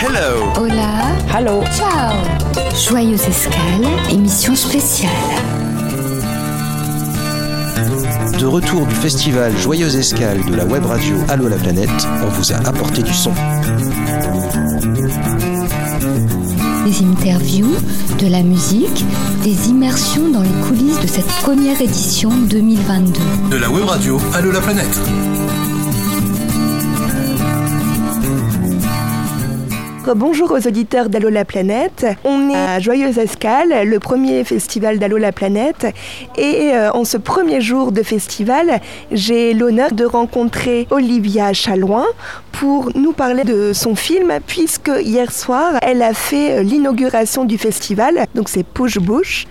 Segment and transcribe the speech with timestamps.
[0.00, 0.52] Hello.
[0.56, 1.16] Hola.
[1.28, 1.64] Hello.
[1.76, 2.14] Ciao.
[2.72, 5.10] Joyeuse escale, émission spéciale.
[8.38, 11.90] De retour du festival Joyeuse Escale de la web radio Allo la planète,
[12.24, 13.32] on vous a apporté du son.
[16.86, 17.74] Des interviews,
[18.20, 19.04] de la musique,
[19.42, 23.20] des immersions dans les coulisses de cette première édition 2022.
[23.50, 25.00] De la web radio Allo la planète.
[30.16, 32.06] Bonjour aux auditeurs d'Allo la planète.
[32.24, 35.86] On est à Joyeuse Escale, le premier festival d'Allo la planète.
[36.38, 38.80] Et euh, en ce premier jour de festival,
[39.12, 42.06] j'ai l'honneur de rencontrer Olivia Chalouin
[42.58, 47.56] pour nous parler de son film, puisque hier soir, elle a fait euh, l'inauguration du
[47.56, 48.26] festival.
[48.34, 49.46] Donc c'est Push Bush.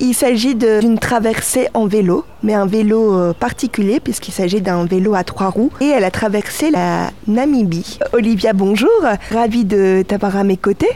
[0.00, 5.14] Il s'agit d'une traversée en vélo, mais un vélo euh, particulier, puisqu'il s'agit d'un vélo
[5.14, 5.70] à trois roues.
[5.82, 7.98] Et elle a traversé la Namibie.
[8.14, 8.88] Olivia, bonjour.
[9.30, 10.88] Ravie de t'avoir à mes côtés.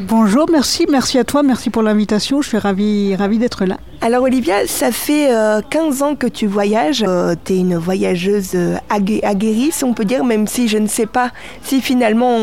[0.00, 3.78] Bonjour, merci, merci à toi, merci pour l'invitation, je suis ravie, ravie d'être là.
[4.00, 5.28] Alors Olivia, ça fait
[5.70, 7.04] 15 ans que tu voyages,
[7.44, 8.56] tu es une voyageuse
[8.90, 11.30] aguerrie si on peut dire, même si je ne sais pas
[11.62, 12.36] si finalement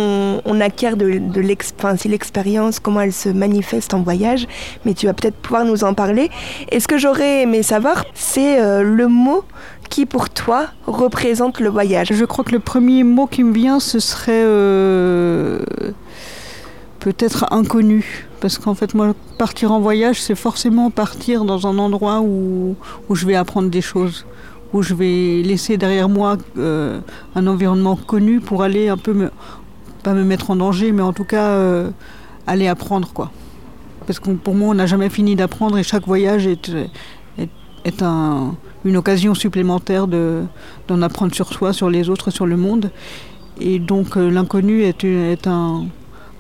[0.46, 4.48] on, acquiert de, de l'expérience, comment elle se manifeste en voyage,
[4.86, 6.30] mais tu vas peut-être pouvoir nous en parler.
[6.72, 9.44] Et ce que j'aurais aimé savoir, c'est le mot
[9.90, 13.80] qui pour toi représente le voyage Je crois que le premier mot qui me vient,
[13.80, 15.60] ce serait euh,
[17.00, 18.28] peut-être inconnu.
[18.40, 22.76] Parce qu'en fait, moi, partir en voyage, c'est forcément partir dans un endroit où,
[23.10, 24.26] où, je vais apprendre des choses,
[24.74, 27.00] où je vais laisser derrière moi euh,
[27.36, 29.32] un environnement connu pour aller un peu, me,
[30.04, 31.90] pas me mettre en danger, mais en tout cas euh,
[32.48, 33.32] aller apprendre, quoi.
[34.06, 36.72] Parce que pour moi, on n'a jamais fini d'apprendre et chaque voyage est,
[37.86, 38.56] est, un,
[38.86, 42.90] une occasion supplémentaire d'en apprendre sur soi, sur les autres, sur le monde.
[43.62, 45.86] Et donc euh, l'inconnu est, est un,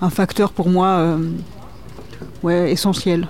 [0.01, 1.17] un, facteur pour moi euh,
[2.43, 3.27] ouais, essentiel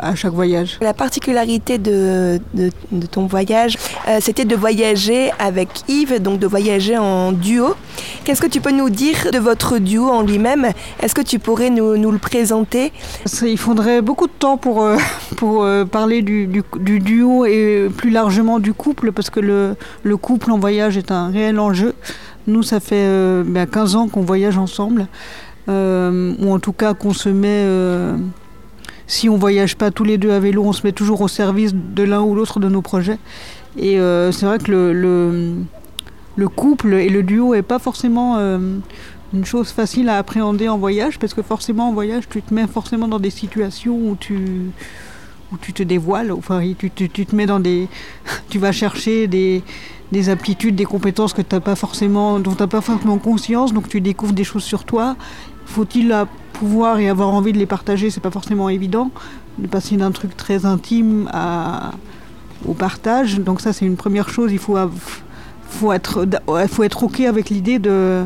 [0.00, 0.78] à chaque voyage.
[0.80, 3.76] La particularité de, de, de ton voyage,
[4.08, 7.74] euh, c'était de voyager avec Yves, donc de voyager en duo.
[8.24, 10.70] Qu'est-ce que tu peux nous dire de votre duo en lui-même?
[11.02, 12.92] Est-ce que tu pourrais nous, nous le présenter?
[13.42, 14.96] Il faudrait beaucoup de temps pour, euh,
[15.36, 19.76] pour euh, parler du, du, du, duo et plus largement du couple, parce que le,
[20.02, 21.94] le, couple en voyage est un réel enjeu.
[22.46, 25.06] Nous, ça fait euh, ben 15 ans qu'on voyage ensemble,
[25.68, 27.64] ou en tout cas qu'on se met
[29.06, 31.74] si on voyage pas tous les deux à vélo, on se met toujours au service
[31.74, 33.18] de l'un ou l'autre de nos projets.
[33.76, 35.54] Et euh, c'est vrai que le, le,
[36.36, 38.58] le, couple et le duo est pas forcément euh,
[39.32, 42.66] une chose facile à appréhender en voyage, parce que forcément en voyage, tu te mets
[42.66, 44.70] forcément dans des situations où tu
[45.54, 47.88] où tu te dévoiles, enfin tu, tu, tu te mets dans des,
[48.50, 49.62] tu vas chercher des,
[50.12, 54.00] des aptitudes, des compétences que pas forcément, dont tu n'as pas forcément conscience, donc tu
[54.00, 55.16] découvres des choses sur toi.
[55.66, 56.14] Faut-il
[56.52, 58.10] pouvoir et avoir envie de les partager?
[58.10, 59.10] C'est pas forcément évident
[59.58, 61.30] de passer d'un truc très intime
[62.66, 63.40] au partage.
[63.40, 64.52] Donc ça, c'est une première chose.
[64.52, 64.76] Il faut,
[65.68, 66.26] faut être,
[66.68, 68.24] faut être ok avec l'idée de,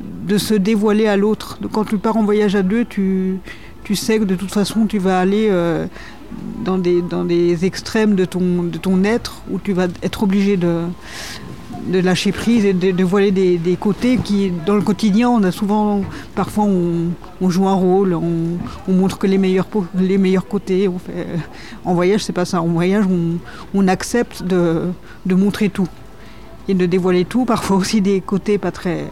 [0.00, 1.58] de se dévoiler à l'autre.
[1.72, 3.38] Quand tu pars en voyage à deux, tu,
[3.84, 5.86] tu sais que de toute façon, tu vas aller euh,
[6.64, 10.56] dans, des, dans des extrêmes de ton, de ton être où tu vas être obligé
[10.56, 10.82] de
[11.88, 15.50] de lâcher prise et de, de voiler des, côtés qui, dans le quotidien, on a
[15.50, 16.02] souvent,
[16.34, 20.88] parfois, on, on joue un rôle, on, on, montre que les meilleurs, les meilleurs côtés.
[20.88, 21.26] On fait,
[21.84, 22.60] en voyage, c'est pas ça.
[22.60, 23.38] En voyage, on,
[23.74, 24.82] on accepte de,
[25.26, 25.88] de, montrer tout
[26.68, 29.04] et de dévoiler tout, parfois aussi des côtés pas très.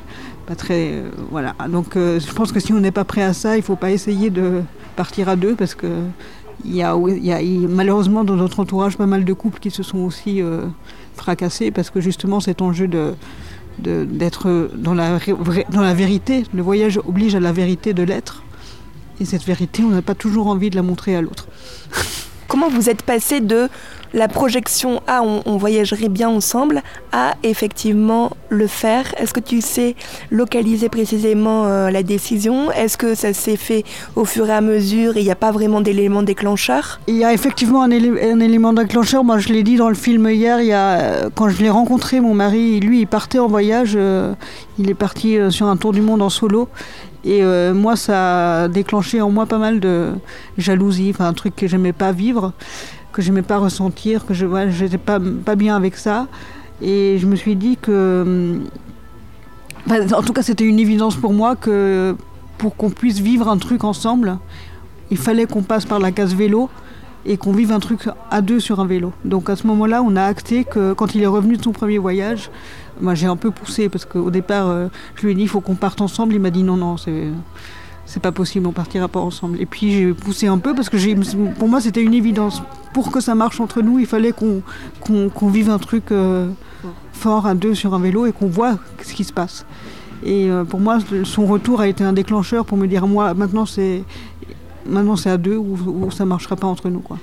[0.46, 1.56] Pas très euh, voilà.
[1.68, 3.90] Donc, euh, je pense que si on n'est pas prêt à ça, il faut pas
[3.90, 4.62] essayer de
[4.94, 5.88] partir à deux parce que
[6.64, 6.96] il y, a,
[7.68, 10.62] malheureusement dans notre entourage pas mal de couples qui se sont aussi euh,
[11.14, 13.14] fracassés parce que justement cet enjeu de
[13.78, 16.44] d'être dans dans la vérité.
[16.54, 18.42] Le voyage oblige à la vérité de l'être.
[19.20, 21.46] Et cette vérité, on n'a pas toujours envie de la montrer à l'autre.
[22.48, 23.68] Comment vous êtes passé de
[24.12, 29.60] la projection à on, on, voyagerait bien ensemble à effectivement le faire Est-ce que tu
[29.60, 29.94] sais
[30.30, 32.70] localiser précisément euh, la décision?
[32.72, 33.84] Est-ce que ça s'est fait
[34.14, 37.00] au fur et à mesure et il n'y a pas vraiment d'élément déclencheur?
[37.06, 39.24] Il y a effectivement un, élé un élément déclencheur.
[39.24, 40.58] Moi, je l'ai dit dans le film hier.
[41.34, 43.94] Quand je l'ai rencontré, mon mari, lui, il partait en voyage.
[43.96, 44.34] Euh,
[44.78, 46.68] il est parti euh, sur un tour du monde en solo.
[47.28, 47.42] Et
[47.72, 50.12] moi, ça a déclenché en moi pas mal de
[50.58, 52.52] jalousie, enfin un truc que j'aimais pas vivre,
[53.16, 55.18] que j'aimais pas ressentir, que je j'étais pas,
[55.56, 56.26] bien avec ça.
[56.82, 58.60] Et je me suis dit que.
[59.90, 62.14] En tout cas, c'était une évidence pour moi que
[62.58, 64.36] pour qu'on puisse vivre un truc ensemble,
[65.10, 66.68] il fallait qu'on passe par la case vélo
[67.24, 69.12] et qu'on vive un truc à deux sur un vélo.
[69.24, 71.96] Donc à ce moment-là, on a acté que quand il est revenu de son premier
[71.96, 72.50] voyage,
[73.00, 75.62] moi j'ai un peu poussé parce qu'au départ, euh, je lui ai dit il faut
[75.62, 76.34] qu'on parte ensemble.
[76.34, 77.28] Il m'a dit non, non, c'est.
[78.06, 79.60] C'est pas possible, on partira pas ensemble.
[79.60, 82.62] Et puis j'ai poussé un peu parce que pour moi c'était une évidence.
[82.92, 84.62] Pour que ça marche entre nous, il fallait qu'on
[85.00, 86.48] qu'on vive un truc euh,
[87.12, 89.66] fort à deux sur un vélo et qu'on voit ce qui se passe.
[90.24, 93.66] Et euh, pour moi, son retour a été un déclencheur pour me dire moi maintenant
[93.66, 94.02] c'est
[94.86, 97.18] maintenant c'est à deux ou, ou ça marchera pas entre nous quoi.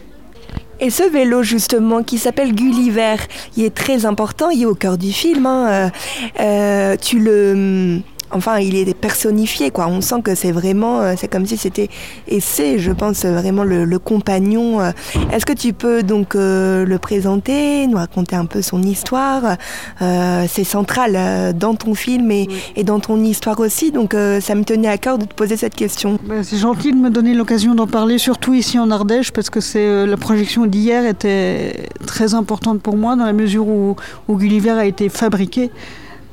[0.79, 3.15] Et ce vélo justement qui s'appelle Gulliver,
[3.55, 5.45] il est très important, il est au cœur du film.
[5.45, 5.91] Hein.
[6.39, 8.01] Euh, tu le
[8.33, 9.87] enfin, il est personnifié, quoi.
[9.87, 11.89] On sent que c'est vraiment, euh, c'est comme si c'était,
[12.27, 14.81] et c'est, je pense, vraiment le, compagnon.
[14.81, 14.91] Euh.
[15.31, 19.57] Est-ce que tu peux donc euh, le présenter, nous raconter un peu son histoire?
[19.99, 22.47] C'est central dans ton film et,
[22.83, 26.19] dans ton histoire aussi, donc ça me tenait à cœur de te poser cette question.
[26.27, 29.61] Ben, c'est gentil de me donner l'occasion d'en parler, surtout ici en Ardèche, parce que
[29.61, 33.95] c'est la projection d'hier était très importante pour moi dans la mesure où,
[34.27, 35.71] où Gulliver a été fabriqué.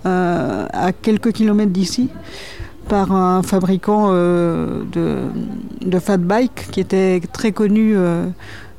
[0.06, 2.08] Euh, à quelques kilomètres d'ici
[2.88, 4.82] par un fabricant euh,
[5.82, 8.26] de, fat bike qui était très connu euh,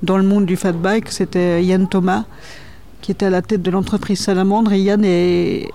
[0.01, 1.09] dans le monde du fat bike.
[1.09, 2.23] C'était Yann Thomas
[3.01, 5.69] qui était à la tête de l'entreprise Salamandre et Yann est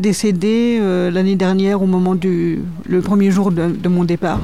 [0.00, 0.80] décédé
[1.12, 4.40] l'année dernière au moment du le premier jour de, mon départ.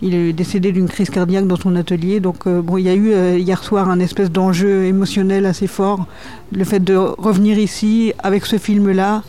[0.00, 2.20] Il est décédé d'une crise cardiaque dans son atelier.
[2.20, 6.06] Donc, bon, il y a eu hier soir un espèce d'enjeu émotionnel assez fort.
[6.52, 9.22] Le fait de revenir ici avec ce film-là,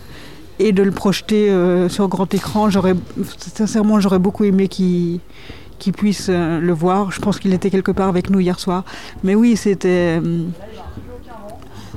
[0.59, 2.69] et de le projeter euh, sur grand écran.
[2.69, 2.95] J'aurais,
[3.55, 5.21] sincèrement, j'aurais beaucoup aimé qu'il
[5.93, 7.11] puisse euh, le voir.
[7.11, 8.83] Je pense qu'il était quelque part avec nous hier soir.
[9.23, 10.19] Mais oui, c'était.
[10.21, 10.43] Euh,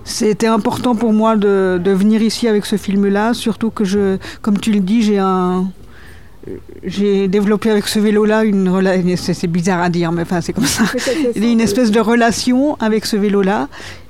[0.05, 4.59] c'était important pour moi de, de, venir ici avec ce film-là, surtout que je, comme
[4.59, 5.71] tu le dis, j'ai un,
[6.85, 10.67] j'ai développé avec ce vélo-là une relation, c'est bizarre à dire, mais enfin c'est comme
[10.67, 10.83] ça,
[11.37, 13.69] une espèce de relation avec ce vélo-là.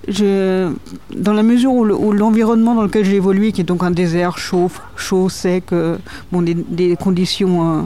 [0.08, 4.70] dans la mesure où l'environnement dans lequel j'ai évolué, qui est donc un désert chaud,
[4.96, 5.98] chaud, sec, euh,
[6.30, 7.82] bon, des, conditions euh,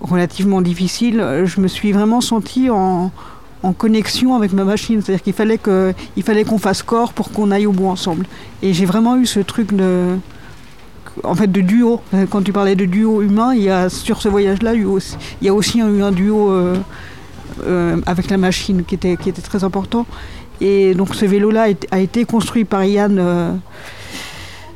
[0.00, 3.12] relativement difficiles, je me suis vraiment sentie en,
[3.62, 5.02] en connexion avec ma machine.
[5.02, 8.26] C'est-à-dire qu'il fallait qu'on fasse corps pour qu'on aille au bout ensemble.
[8.62, 10.16] Et j'ai vraiment eu ce truc de
[11.24, 12.00] en fait de duo.
[12.30, 14.86] Quand tu parlais de duo humain, il y a sur ce voyage-là, il
[15.42, 16.76] y a aussi eu un duo euh,
[17.66, 20.06] euh, avec la machine qui était, très important.
[20.60, 23.18] Et donc ce vélo-là a été construit par Yann.
[23.18, 23.52] Euh,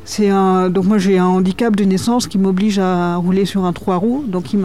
[0.05, 3.73] c'est un, donc moi j'ai un handicap de naissance qui m'oblige à rouler sur un
[3.73, 4.25] trois roues.
[4.27, 4.61] Donc il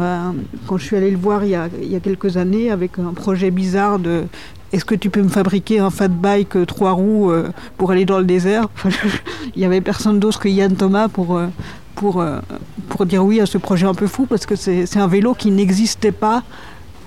[0.68, 1.56] quand je suis allée le voir il y
[1.96, 4.26] a quelques années avec un projet bizarre de
[4.74, 8.06] est-ce que tu peux me fabriquer un fat bike euh, trois roues euh, pour aller
[8.06, 8.68] dans le désert
[9.56, 11.48] Il n'y avait personne d'autre que Yann Thomas pour, euh,
[11.96, 15.52] pour, dire oui à ce projet un peu fou, parce que c'est un vélo qui
[15.52, 16.44] n'existait pas,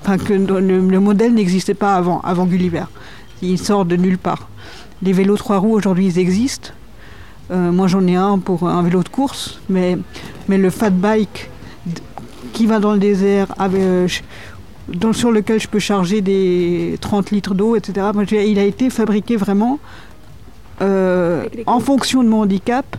[0.03, 2.85] enfin que le, modèle n'existait pas avant, avant Gulliver.
[3.43, 4.49] Il sort de nulle part.
[5.03, 6.71] Les vélos trois roues aujourd'hui ils existent.
[7.51, 9.97] moi j'en ai un pour un vélo de course, mais,
[10.49, 11.51] mais le fat bike
[12.53, 14.23] qui va dans le désert avec,
[15.13, 18.07] sur lequel je peux charger des 30 litres d'eau, etc.
[18.33, 19.79] il a été fabriqué vraiment
[20.83, 22.97] euh, en fonction de mon handicap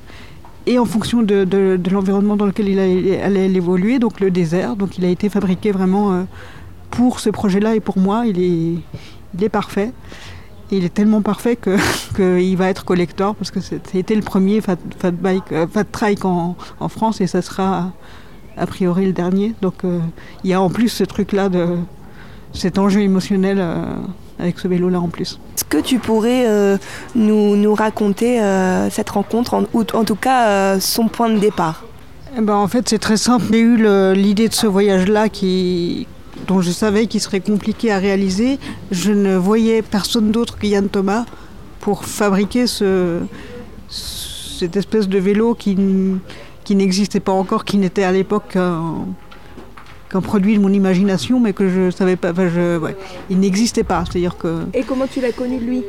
[0.68, 4.76] et en fonction de, l'environnement dans lequel il, allait évoluer, donc le désert.
[4.76, 6.24] Donc il a été fabriqué vraiment euh,
[6.92, 8.82] pour ce projet-là et pour moi, il est,
[9.34, 9.92] il est parfait.
[10.70, 14.78] il est tellement parfait qu'il va être collector parce que c'était le premier fat,
[15.12, 17.92] bike, euh, fat trike en, en, France et ça sera
[18.58, 19.54] a priori le dernier.
[19.62, 20.00] Donc euh,
[20.44, 21.78] il y a en plus ce truc-là de
[22.54, 23.86] cet enjeu émotionnel euh,
[24.40, 25.40] avec ce vélo-là en plus.
[25.56, 26.78] Est-ce que tu pourrais euh,
[27.16, 28.40] nous, nous, raconter
[28.90, 31.86] cette rencontre, en, ou en tout cas son point de départ?
[32.38, 33.46] Eh ben, En fait, c'est très simple.
[33.52, 36.08] J'ai eu l'idée de ce voyage-là qui,
[36.48, 38.58] dont je savais qu'il serait compliqué à réaliser.
[38.90, 41.26] Je ne voyais personne d'autre que Yann Thomas
[41.82, 43.20] pour fabriquer ce,
[43.90, 45.76] cette espèce de vélo qui
[46.64, 51.70] qui n'existait pas encore, qui n'était à l'époque qu'un produit de mon imagination, mais que
[51.70, 52.34] je savais pas.
[52.36, 52.80] je,
[53.30, 54.04] il n'existait pas.
[54.06, 54.66] C'est-à-dire que.
[54.74, 55.84] Et comment tu l'as connu lui?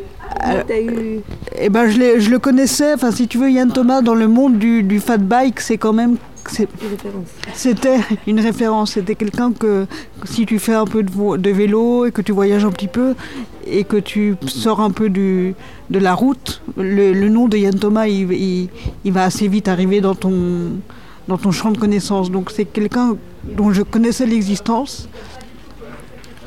[0.71, 1.21] Eu...
[1.59, 2.95] Eh ben, je, je, le connaissais.
[2.95, 5.93] Enfin, si tu veux, Yann Thomas dans le monde du, du fat bike, c'est quand
[5.93, 6.17] même
[7.55, 8.93] c'était une référence.
[8.93, 9.87] C'était quelqu'un que,
[10.25, 13.15] si tu fais un peu de, vélo et que tu voyages un petit peu
[13.67, 15.55] et que tu sors un peu du,
[15.91, 18.69] de la route, le, nom de Yann Thomas, il,
[19.05, 20.81] va assez vite arriver dans ton,
[21.29, 22.31] dans ton champ de connaissances.
[22.31, 25.09] Donc c'est quelqu'un dont je connaissais l'existence.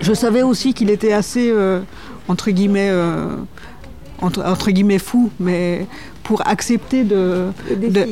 [0.01, 1.79] Je savais aussi qu'il était assez, euh,
[2.27, 3.35] entre guillemets, euh,
[4.21, 5.87] entre, guillemets fou, mais
[6.25, 7.47] pour accepter de,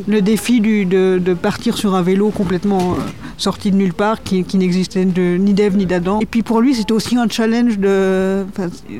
[0.07, 2.95] le défi, de, partir sur un vélo complètement
[3.37, 6.19] sorti de nulle part, qui, n'existait ni d'Ève ni d'Adam.
[6.21, 8.45] Et puis pour lui, c'était aussi un challenge de.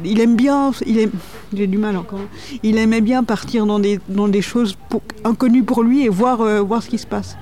[0.03, 1.09] il aime bien, il
[1.55, 2.19] j'ai du mal encore.
[2.63, 4.75] Il aimait bien partir dans des, dans des choses
[5.23, 7.37] inconnues pour lui et voir, voir ce qui se passe.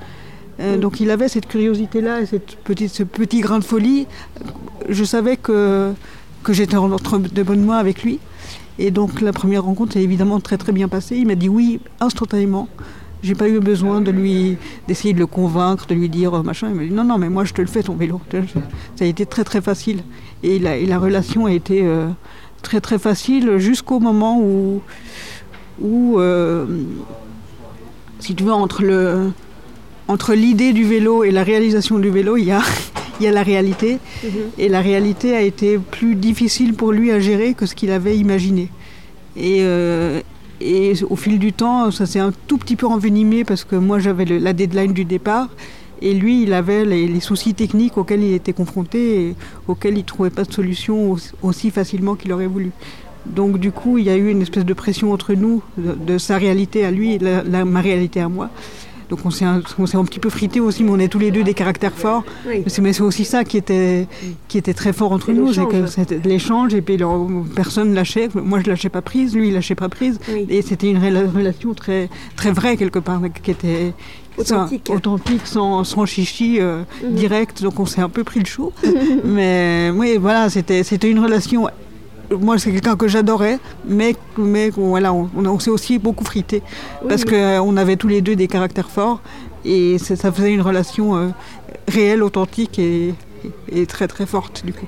[0.62, 4.08] Euh, donc il avait cette curiosité-là et cette petite, ce petit grain de folie.
[4.90, 5.92] Je savais que,
[6.44, 8.20] que j'étais entre de bonnes mains avec lui.
[8.82, 11.16] Et donc la première rencontre est évidemment très très bien passée.
[11.16, 12.68] Il m'a dit oui instantanément.
[13.22, 14.58] J'ai pas eu besoin de lui
[14.88, 16.70] d'essayer de le convaincre, de lui dire euh, machin.
[16.70, 18.20] Il m'a dit non non mais moi je te le fais ton vélo.
[18.96, 20.02] Ça a été très très facile.
[20.42, 22.08] Et la, la relation a été euh,
[22.64, 24.82] très très facile jusqu'au moment où
[25.80, 26.20] où
[28.20, 29.32] si tu veux entre le
[30.08, 32.62] entre l'idée du vélo et la réalisation du vélo, il y a,
[33.20, 34.00] il y a la réalité.
[34.24, 34.30] Mhm.
[34.58, 38.18] Et la réalité a été plus difficile pour lui à gérer que ce qu'il avait
[38.18, 38.70] imaginé.
[39.38, 40.22] Et, euh,
[40.60, 44.00] et au fil du temps, ça s'est un tout petit peu envenimé parce que moi
[44.00, 45.50] j'avais la deadline du départ.
[46.04, 49.36] Et lui, il avait les, soucis techniques auxquels il était confronté et
[49.68, 52.72] auxquels il ne trouvait pas de solution aussi facilement qu'il aurait voulu.
[53.28, 56.38] Donc du coup, il y a eu une espèce de pression entre nous, de, sa
[56.38, 58.50] réalité à lui et de ma réalité à moi.
[59.12, 61.44] Donc on s'est un, un, petit peu frité aussi, mais on est tous les deux
[61.44, 62.24] des caractères forts.
[62.46, 64.08] Mais c'est aussi ça qui était,
[64.48, 66.98] qui était très fort entre nous, c'était l'échange, et puis
[67.54, 68.30] personne lâchait.
[68.34, 70.18] Moi je lâchais pas prise, lui il lâchait pas prise.
[70.50, 73.94] Et c'était une relation très, très vraie quelque part, qui était
[74.38, 77.16] authentique, authentique sans, sans chichi euh, mhm.
[77.16, 77.62] direct.
[77.62, 78.72] Donc on s'est un peu pris le chaud.
[79.26, 81.68] mais oui, voilà, c'était une relation
[82.40, 86.62] moi, c'est quelqu'un que j'adorais, mais, mais voilà, on, s'est aussi beaucoup frité
[87.08, 89.22] parce qu'on avait tous les deux des caractères forts
[89.66, 91.28] et ça faisait une relation euh,
[91.88, 93.14] réelle, authentique et,
[93.72, 94.88] et très très forte du coup.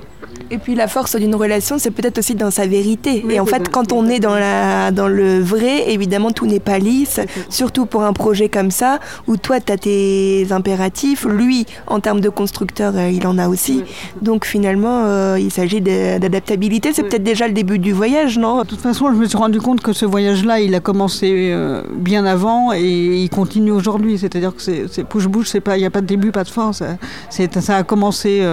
[0.52, 3.25] Et puis la force d'une relation, c'est peut-être aussi dans sa vérité.
[3.30, 6.80] et en fait, quand on est dans, la, dans le vrai, évidemment, tout n'est pas
[6.80, 12.00] lisse, surtout pour un projet comme ça, où toi, tu as tes impératifs, lui, en
[12.00, 13.84] termes de constructeur, euh, il en a aussi.
[14.22, 16.94] Donc finalement, euh, il s'agit d'adaptabilité.
[16.94, 18.62] C'est peut-être déjà le début du voyage, non?
[18.62, 21.84] De toute façon, je me suis rendu compte que ce voyage-là, il a commencé euh,
[21.96, 24.18] bien avant et il continue aujourd'hui.
[24.18, 26.74] C'est-à-dire que c'est push-bouche, il n'y a pas de début, pas de fin.
[26.74, 26.98] Ça,
[27.30, 28.46] ça a commencé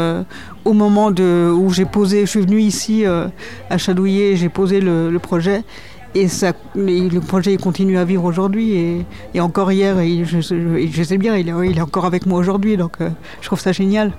[0.64, 3.28] au moment de, où j'ai posé, je suis venu ici euh,
[3.70, 5.62] à Chadouillet, j'ai posé le, projet.
[6.14, 8.72] Et ça, le projet continue à vivre aujourd'hui.
[8.72, 12.38] Et, et, encore hier, je, je, sais bien, il est, il est encore avec moi
[12.38, 12.76] aujourd'hui.
[12.76, 14.12] Donc euh, je trouve ça génial.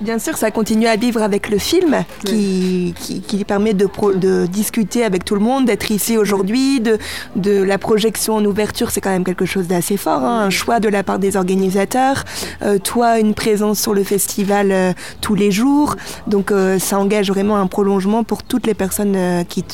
[0.00, 5.04] Bien sûr, ça continue à vivre avec le film qui, qui, permet de, de, discuter
[5.04, 6.96] avec tout le monde, d'être ici aujourd'hui, de,
[7.36, 10.80] de la projection en ouverture, c'est quand même quelque chose d'assez fort, hein, un choix
[10.80, 12.24] de la part des organisateurs.
[12.62, 17.28] Euh, toi, une présence sur le festival euh, tous les jours, donc euh, ça engage
[17.28, 19.64] vraiment un prolongement pour toutes les personnes qui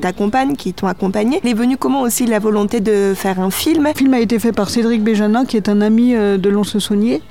[0.00, 1.40] t'accompagnent, qui t'ont accompagné.
[1.44, 3.84] Il est venu comment aussi la volonté de faire un film?
[3.84, 7.22] Le film a été fait par Cédric Béjanin, qui est un ami de Lons-le-Saunier.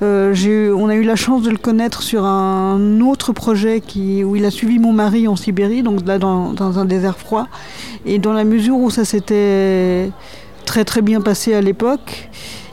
[0.00, 4.36] Euh, on a eu la chance de le connaître sur un autre projet qui, où
[4.36, 7.48] il a suivi mon mari en Sibérie, donc là dans, un désert froid.
[8.06, 10.10] Et dans la mesure où ça s'était
[10.64, 12.30] très très bien passé à l'époque,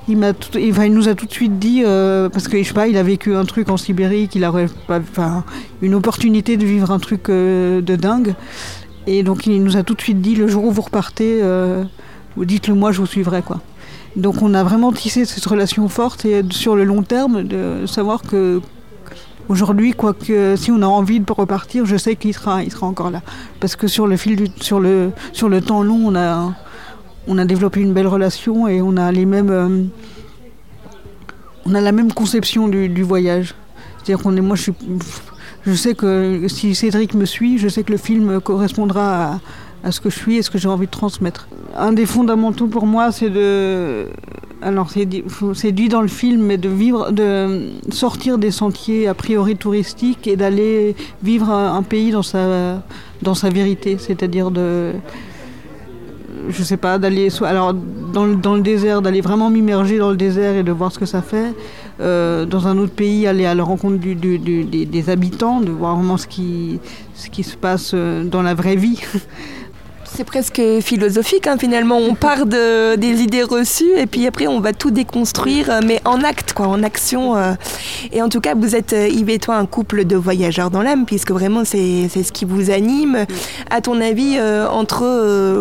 [0.08, 3.70] il, nous a tout de suite dit, euh, parce que il a vécu un truc
[3.70, 4.67] en Sibérie, qu'il aurait
[5.82, 8.36] une opportunité de vivre un truc euh, de dingue.
[9.08, 11.41] Et donc il nous a tout de suite dit, le jour où vous repartez,
[12.38, 13.41] dites-le moi, je vous suivrai.
[13.41, 13.62] quoi.
[14.15, 18.22] Donc on a vraiment tissé cette relation forte et sur le long terme de savoir
[18.22, 18.62] que
[19.50, 23.22] aujourd'hui, que si on a envie de repartir, je sais qu'il sera, encore là.
[23.60, 26.53] Parce que sur le fil du, sur le, sur le temps long, on a,
[27.27, 29.84] on développé une belle relation et on a les mêmes, euh,
[31.65, 33.53] on a la même conception du, voyage.
[33.98, 37.98] C'est-à-dire qu'on est, moi je sais que si Cédric me suit, je sais que le
[37.98, 39.39] film correspondra à
[39.86, 41.48] à ce que je suis et ce que j'ai envie de transmettre.
[41.77, 44.08] Un des fondamentaux pour moi, c'est de.
[44.62, 49.56] Alors, c'est dit dans le film, mais de vivre, de sortir des sentiers a priori
[49.56, 52.82] touristiques et d'aller vivre un, pays dans sa,
[53.22, 54.94] dans sa vérité, c'est-à-dire de
[56.50, 60.18] je sais pas, d'aller alors dans le, dans le désert, d'aller vraiment m'immerger dans le
[60.18, 61.54] désert et de voir ce que ça fait.
[62.01, 64.15] Euh, dans un autre pays, aller à la rencontre des,
[64.86, 66.80] des, habitants, de voir vraiment ce qui,
[67.13, 69.00] ce qui se passe euh, dans la vraie vie.
[70.15, 71.98] C'est presque philosophique hein, finalement.
[71.98, 76.00] On part de, des idées reçues et puis après on va tout déconstruire, euh, mais
[76.05, 77.36] en acte, quoi, en action.
[77.36, 77.51] Euh.
[78.13, 80.81] Et en tout cas, vous êtes, euh, Yves et toi, un couple de voyageurs dans
[80.81, 83.25] l'âme, puisque vraiment c'est ce qui vous anime.
[83.69, 84.39] À ton avis,
[84.72, 85.05] entre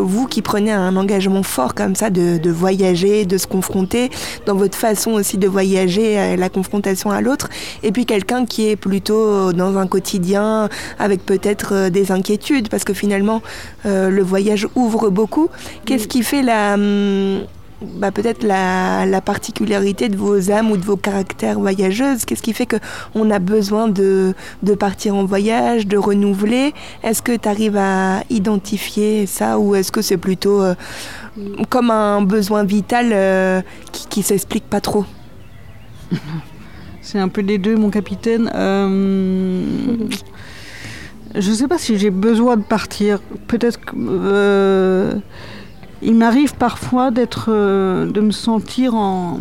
[0.00, 4.11] vous qui prenez un engagement fort comme ça de, de, voyager, de se confronter,
[4.46, 7.49] dans votre façon aussi de voyager, la confrontation à l'autre,
[7.82, 10.68] et puis quelqu'un qui est plutôt dans un quotidien
[10.99, 13.42] avec peut-être des inquiétudes, parce que finalement,
[13.84, 15.49] le voyage voyage ouvre beaucoup.
[15.85, 17.41] Qu'est-ce qui fait la, hum,
[17.81, 22.25] bah, peut-être la, particularité de vos âmes ou de vos caractères voyageuses?
[22.25, 24.35] Qu'est-ce qui fait qu'on a besoin de,
[24.79, 26.75] partir en voyage, de renouveler?
[27.03, 30.75] Est-ce que tu arrives à identifier ça ou est-ce que c'est plutôt euh,
[31.71, 35.05] comme un besoin vital euh, qui, ne s'explique pas trop?
[37.01, 38.51] C'est un peu les deux, mon capitaine.
[38.55, 39.95] Euh,
[41.35, 43.21] je ne sais pas si j'ai besoin de partir.
[43.49, 45.21] Peut-être que
[46.05, 49.41] il m'arrive parfois d'être, euh, de me sentir en,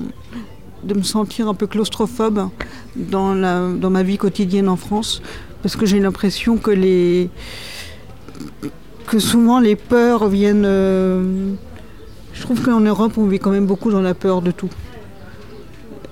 [0.84, 2.50] de me sentir un peu claustrophobe
[2.96, 5.22] dans, la, dans ma vie quotidienne en France,
[5.62, 7.30] parce que j'ai l'impression que les,
[9.08, 10.66] que souvent les peurs viennent.
[10.66, 11.54] Euh,
[12.34, 14.70] je trouve qu'en Europe, on vit quand même beaucoup dans la peur de tout.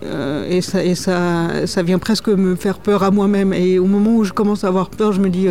[0.03, 3.53] Euh, et ça, ça, ça vient presque me faire peur à moi-même.
[3.53, 5.47] Et au moment où je commence à avoir peur, je me dis,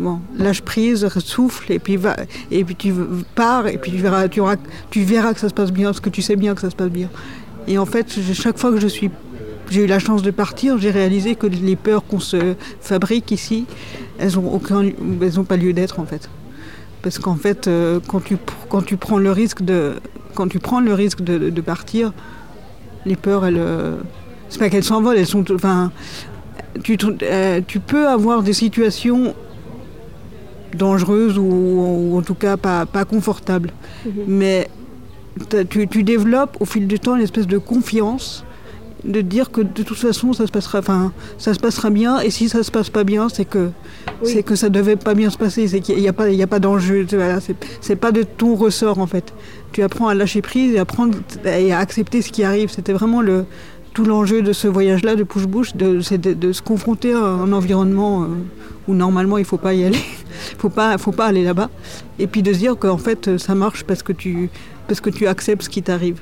[0.00, 2.16] Bon, lâche prise, souffle, et puis, va,
[2.50, 2.92] et puis tu
[3.34, 4.56] pars, et puis tu verras, tu, auras,
[4.90, 6.74] tu verras que ça se passe bien, parce que tu sais bien que ça se
[6.74, 7.08] passe bien.
[7.68, 9.10] Et en fait, chaque fois que je suis,
[9.70, 13.66] j'ai eu la chance de partir, j'ai réalisé que les peurs qu'on se fabrique ici,
[14.18, 14.82] elles n'ont aucun,
[15.22, 16.28] elles ont pas lieu d'être en fait.
[17.02, 18.36] Parce qu'en fait, euh, quand tu,
[18.68, 19.94] quand tu prends le risque de,
[20.34, 22.12] quand tu prends le risque de partir,
[23.06, 23.96] les peurs, elles, euh,
[24.48, 25.90] c'est pas qu'elles s'envolent, elles sont, enfin,
[26.82, 29.34] tu, euh, tu peux avoir des situations
[30.76, 33.72] dangereuse ou, en tout cas pas, pas confortable.
[34.04, 34.12] Mhm.
[34.26, 34.68] Mais
[35.68, 38.44] tu, tu, développes au fil du temps une espèce de confiance
[39.04, 42.30] de dire que de toute façon ça se passera enfin ça se passera bien et
[42.30, 43.70] si ça se passe pas bien c'est que
[44.22, 46.42] c'est que ça devait pas bien se passer c'est qu'il n'y a pas il y
[46.42, 47.38] a pas d'enjeu voilà,
[47.80, 49.34] c'est pas de ton ressort en fait
[49.74, 52.94] tu apprends à lâcher prise et à prendre et à accepter ce qui arrive c'était
[52.94, 53.44] vraiment le
[53.94, 58.26] tout l'enjeu de ce voyage-là de push-bush, c'est de, se confronter à un environnement euh,
[58.88, 60.00] où normalement il ne faut pas y aller,
[60.50, 61.70] il faut pas, faut pas aller là-bas,
[62.18, 64.50] et puis de se dire qu'en fait ça marche parce que tu,
[65.26, 66.20] acceptes ce qui t'arrive.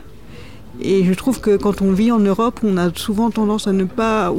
[0.80, 3.84] Et je trouve que quand on vit en Europe, on a souvent tendance à ne
[3.84, 4.32] pas,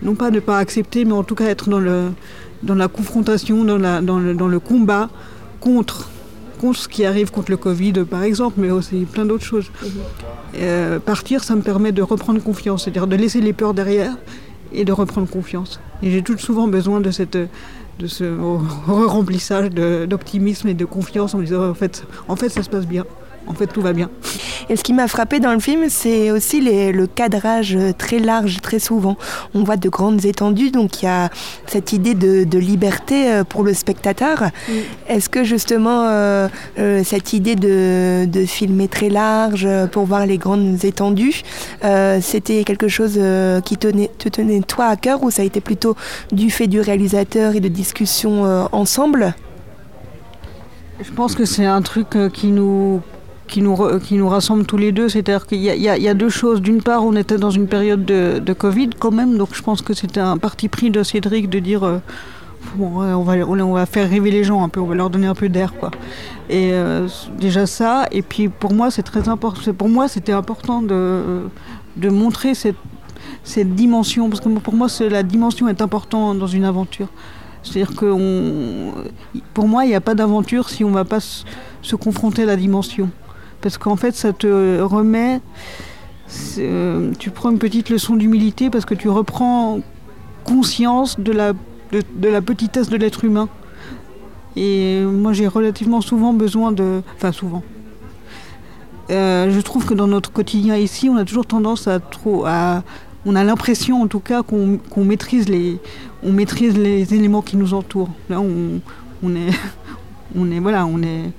[0.00, 1.80] non pas ne pas accepter, mais en tout cas être dans,
[2.74, 5.10] la confrontation, dans, le, combat
[5.60, 6.08] contre
[6.72, 9.70] ce qui arrive contre le Covid, par exemple, mais aussi plein d'autres choses.
[9.82, 9.90] Mhm.
[10.56, 14.16] Euh, partir, ça me permet de reprendre confiance, c'est-à-dire de laisser les peurs derrière
[14.72, 15.80] et de reprendre confiance.
[16.02, 18.24] Et j'ai tout souvent besoin de, cette, de ce
[18.86, 22.86] remplissage d'optimisme et de confiance en me disant en fait, en fait ça se passe
[22.86, 23.04] bien
[23.48, 24.10] en fait tout va bien.
[24.70, 28.78] Et ce qui m'a frappé dans le film, c'est aussi le cadrage très large, très
[28.78, 29.16] souvent.
[29.54, 31.30] On voit de grandes étendues, donc il y a
[31.66, 34.50] cette idée de, liberté euh, pour le spectateur.
[35.08, 40.84] Est-ce que justement euh, euh, cette idée de, filmer très large pour voir les grandes
[40.84, 41.42] étendues,
[42.20, 43.18] c'était quelque chose
[43.64, 45.96] qui tenait, te tenait toi à cœur ou ça a été plutôt
[46.32, 49.34] du fait du réalisateur et de discussions ensemble?
[51.02, 53.02] Je pense que c'est un truc qui nous
[53.48, 55.08] qui nous, qui nous rassemble tous les deux.
[55.08, 56.60] C'est-à-dire qu'il y, a deux choses.
[56.60, 59.94] D'une part, on était dans une période de, Covid quand même, donc je pense que
[59.94, 61.98] c'était un parti pris de Cédric de dire euh,
[62.80, 65.34] on, va, on va faire rêver les gens un peu, on va leur donner un
[65.34, 65.74] peu d'air.
[65.74, 65.90] quoi.
[66.50, 67.08] Et euh,
[67.38, 69.72] déjà ça, et puis pour moi, c'est très important.
[69.72, 71.42] Pour moi, c'était important de,
[71.96, 72.76] de montrer cette,
[73.44, 77.08] cette dimension, parce que pour moi, la dimension est importante dans une aventure.
[77.62, 78.06] C'est-à-dire que
[79.52, 82.46] pour moi, il n'y a pas d'aventure si on ne va pas se confronter à
[82.46, 83.10] la dimension
[83.60, 85.40] parce qu'en fait ça te remet,
[86.58, 89.80] euh, tu prends une petite leçon d'humilité parce que tu reprends
[90.44, 91.52] conscience de la,
[91.92, 93.48] de, la petitesse de l'être humain.
[94.56, 97.02] Et moi j'ai relativement souvent besoin de...
[97.16, 97.62] Enfin souvent.
[99.10, 102.44] Euh, je trouve que dans notre quotidien ici, on a toujours tendance à trop...
[102.46, 102.82] À,
[103.26, 105.78] on a l'impression en tout cas qu'on maîtrise, les,
[106.22, 108.10] on maîtrise les éléments qui nous entourent.
[108.28, 108.80] Là on,
[109.22, 109.50] on est...
[110.36, 111.32] On est, voilà, on est,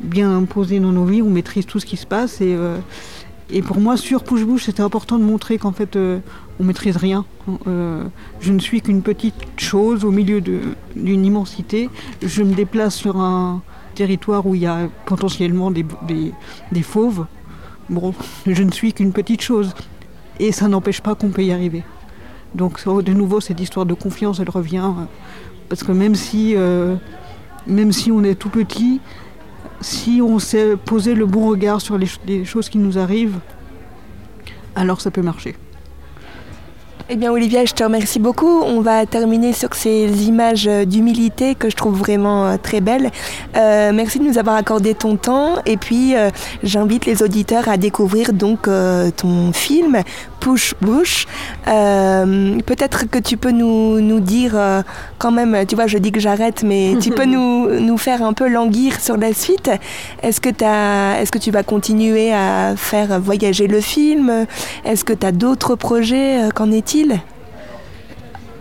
[0.00, 2.40] bien imposé dans nos vies, on maîtrise tout ce qui se passe.
[2.40, 2.78] Et, euh,
[3.66, 6.18] pour moi, sur Push Bouche, c'était important de montrer qu'en fait, euh,
[6.58, 7.24] on maîtrise rien.
[7.66, 8.04] Euh,
[8.40, 11.90] je ne suis qu'une petite chose au milieu d'une immensité.
[12.22, 13.62] Je me déplace sur un
[13.94, 15.84] territoire où il y a potentiellement des,
[16.72, 17.26] des, fauves.
[17.88, 18.14] Bon,
[18.46, 19.74] je ne suis qu'une petite chose.
[20.40, 21.84] Et ça n'empêche pas qu'on peut y arriver.
[22.54, 24.90] Donc, de nouveau, cette histoire de confiance, elle revient.
[25.68, 26.56] Parce que même si,
[27.66, 29.00] même si on est tout petit,
[29.80, 33.38] si on sait poser le bon regard sur les, choses qui nous arrivent,
[34.74, 35.56] alors ça peut marcher.
[37.10, 38.62] Eh bien Olivia, je te remercie beaucoup.
[38.62, 43.10] On va terminer sur ces images d'humilité que je trouve vraiment euh, très belles.
[43.58, 46.30] Euh, merci de nous avoir accordé ton temps et puis euh,
[46.62, 48.70] j'invite les auditeurs à découvrir donc
[49.16, 49.98] ton film
[50.40, 51.26] Push Bush.
[51.66, 54.56] Peut-être que tu peux nous, nous dire
[55.18, 58.32] quand même, tu vois, je dis que j'arrête, mais tu peux nous, nous faire un
[58.32, 59.70] peu languir sur la suite.
[60.22, 64.46] Est-ce que, as, est-ce que tu vas continuer à faire voyager le film?
[64.84, 66.48] Est-ce que tu as d'autres projets?
[66.54, 66.93] Qu'en est-il?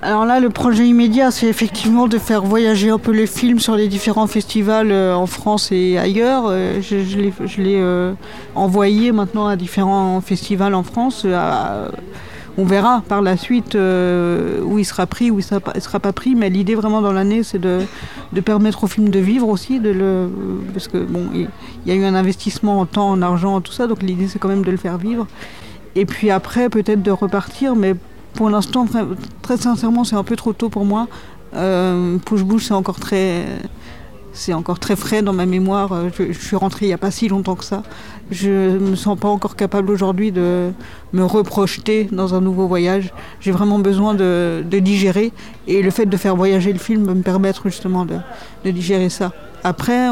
[0.02, 3.78] Alors là, le projet immédiat, c'est effectivement de faire voyager un peu les films sur
[3.78, 6.44] les différents festivals euh, en France et ailleurs.
[6.48, 8.14] Euh, je, l'ai euh,
[8.54, 11.26] envoyé maintenant à différents festivals en France.
[12.58, 16.36] on verra par la suite où il sera pris, où il ne sera, pas pris.
[16.36, 17.80] Mais l'idée vraiment dans l'année, c'est de,
[18.44, 19.80] permettre au film de vivre aussi,
[20.74, 21.48] parce que bon, il
[21.86, 23.88] y a eu un investissement en temps, en argent, tout ça.
[23.88, 25.28] Donc l'idée, c'est quand même de le faire vivre.
[25.96, 27.96] Et puis après, peut-être de repartir, mais
[28.34, 28.88] pour l'instant,
[29.42, 31.08] très, sincèrement, c'est un peu trop tôt pour moi.
[31.56, 33.46] Euh, Push c'est encore très,
[34.34, 35.94] c'est encore très frais dans ma mémoire.
[35.94, 37.84] Euh, je, suis rentrée il n'y a pas si longtemps que ça.
[38.32, 40.72] Je ne me sens pas encore capable aujourd'hui de
[41.14, 43.14] me reprojeter dans un nouveau voyage.
[43.40, 45.32] J'ai vraiment besoin de, digérer
[45.68, 48.18] et le fait de faire voyager le film va me permettre justement de,
[48.72, 49.32] digérer ça.
[49.64, 50.10] Après,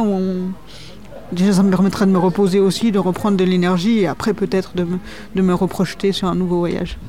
[1.31, 4.73] déjà ça me permettra de me reposer aussi, de reprendre de l'énergie et après peut-être
[4.75, 6.99] de me reprojeter sur un nouveau voyage.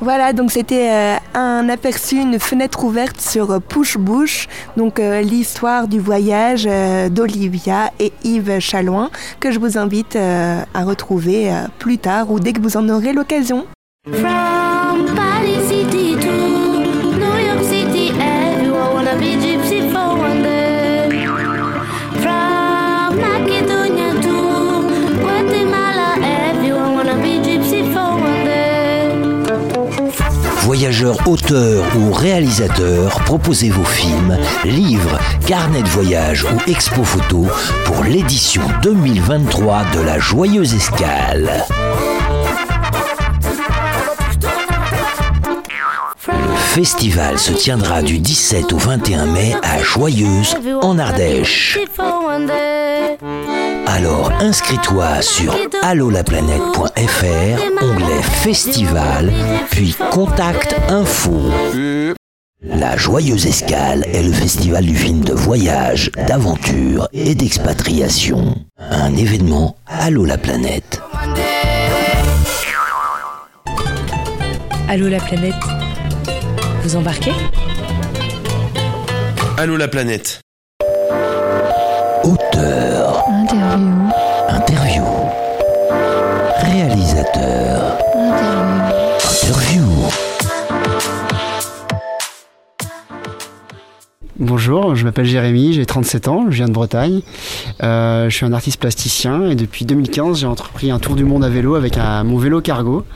[0.00, 5.88] Voilà, donc c'était euh, un aperçu, une fenêtre ouverte sur Push Bush, donc euh, l'histoire
[5.88, 12.30] du voyage euh, d'Olivia et Yves Chalouin, que je vous invite à retrouver plus tard
[12.30, 13.66] ou dès que vous en aurez l'occasion.
[30.76, 37.46] Voyageurs, auteurs ou réalisateurs, proposez vos films, livres, carnets de voyage ou expo photo
[37.86, 41.64] pour l'édition 2023 de la Joyeuse Escale.
[46.28, 51.78] Le festival se tiendra du 17 au 21 mai à Joyeuse, en Ardèche.
[53.96, 59.32] Alors inscris-toi sur allolaplanète.fr, onglet Festival,
[59.70, 61.32] puis Contact Info.
[62.62, 68.56] La Joyeuse Escale est le festival du film de voyage, d'aventure et d'expatriation.
[68.78, 71.00] Un événement Allo la planète.
[74.90, 75.54] Allô la planète.
[76.82, 77.32] Vous embarquez?
[79.56, 80.42] Allô la planète.
[82.24, 82.85] Auteur.
[87.36, 87.98] Réalisateur.
[88.14, 88.75] Interview.
[94.38, 97.22] Bonjour, je m'appelle Jérémy, j'ai 37 ans, je viens de Bretagne.
[97.82, 101.42] Euh, je suis un artiste plasticien et depuis 2015, j'ai entrepris un tour du monde
[101.42, 103.06] à vélo avec mon vélo cargo.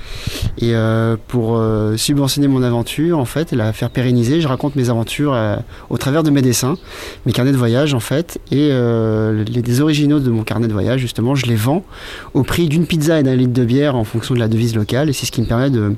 [0.57, 4.77] Et euh, pour euh, subventionner mon aventure, en fait, et la faire pérenniser, je raconte
[4.77, 5.37] mes aventures
[5.91, 6.79] au travers de mes dessins,
[7.27, 8.41] mes carnets de voyage, en fait.
[8.51, 11.85] Et les, originaux de mon carnet de voyage, justement, je les vends
[12.33, 15.11] au prix d'une pizza et d'un litre de bière en fonction de la devise locale.
[15.11, 15.95] Et c'est ce qui me permet de,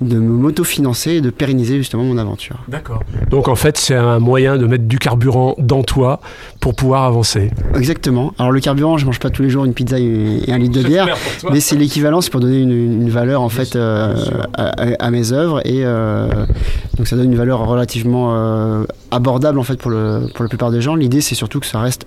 [0.00, 2.64] de m'autofinancer et de pérenniser justement mon aventure.
[2.66, 3.04] D'accord.
[3.30, 6.20] Donc en fait, c'est un moyen de mettre du carburant dans toi
[6.60, 7.50] pour pouvoir avancer.
[7.74, 8.32] Exactement.
[8.38, 10.86] Alors le carburant, je mange pas tous les jours une pizza et un litre de
[10.86, 11.16] bière,
[11.50, 14.14] mais c'est l'équivalence pour donner une, valeur en fait euh,
[14.54, 16.28] à, mes œuvres et euh,
[16.96, 20.70] donc ça donne une valeur relativement euh, abordable en fait pour, le, pour la plupart
[20.70, 20.96] des gens.
[20.96, 22.06] L'idée c'est surtout que ça reste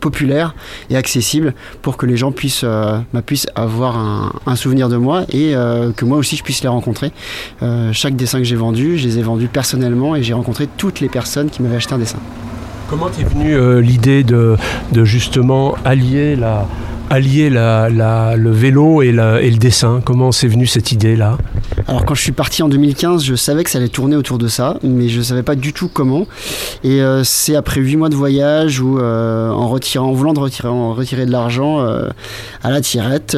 [0.00, 0.54] populaire
[0.90, 3.96] et accessible pour que les gens puissent, euh, bah, puissent avoir
[4.46, 7.12] un, souvenir de moi et euh, que moi aussi je puisse les rencontrer.
[7.92, 11.08] chaque dessin que j'ai vendu, je les ai vendus personnellement et j'ai rencontré toutes les
[11.08, 12.18] personnes qui m'avaient acheté un dessin.
[12.88, 14.56] Comment est venue l'idée de
[15.04, 16.66] justement allier la,
[17.10, 21.38] allier le vélo et, le dessin Comment c'est venu cette idée-là?
[21.88, 24.48] Alors quand je suis parti en 2015, je savais que ça allait tourner autour de
[24.48, 26.26] ça, mais je ne savais pas du tout comment.
[26.82, 30.40] Et euh, c'est après huit mois de voyage où, euh, en, retirant, en voulant de
[30.40, 32.08] retirer, en retirer de l'argent euh,
[32.62, 33.36] à la tirette,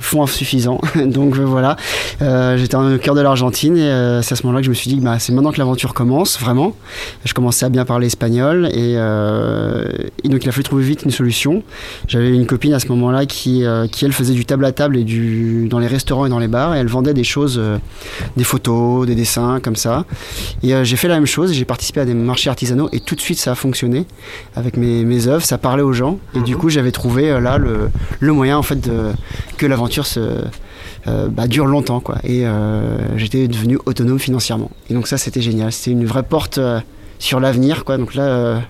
[0.00, 0.80] fonds insuffisant.
[1.06, 1.76] Donc voilà,
[2.20, 5.00] j'étais au cœur de l'Argentine et c'est à ce moment-là que je me suis dit
[5.00, 6.74] bah, c'est maintenant que l'aventure commence, vraiment.
[7.24, 11.10] Je commençais à bien parler espagnol et, et donc il a fallu trouver vite une
[11.10, 11.62] solution.
[12.08, 15.04] J'avais une à ce moment-là qui, euh, qui, elle, faisait du table à table et
[15.04, 16.74] du, dans les restaurants et dans les bars.
[16.74, 17.78] Et elle vendait des choses, euh,
[18.36, 20.04] des photos, des dessins, comme ça.
[20.62, 21.52] Et euh, j'ai fait la même chose.
[21.52, 24.06] J'ai participé à des marchés artisanaux et tout de suite, ça a fonctionné
[24.54, 25.44] avec mes, mes œuvres.
[25.44, 26.18] Ça parlait aux gens.
[26.34, 26.60] Et du mhm.
[26.60, 27.90] coup, j'avais trouvé là le,
[28.20, 29.12] le, moyen, en fait, de,
[29.56, 30.20] que l'aventure se.
[31.30, 32.42] Bah, dure longtemps quoi et
[33.16, 36.58] j'étais devenu autonome financièrement et donc ça c'était génial c'était une vraie porte
[37.20, 38.60] sur l'avenir quoi donc là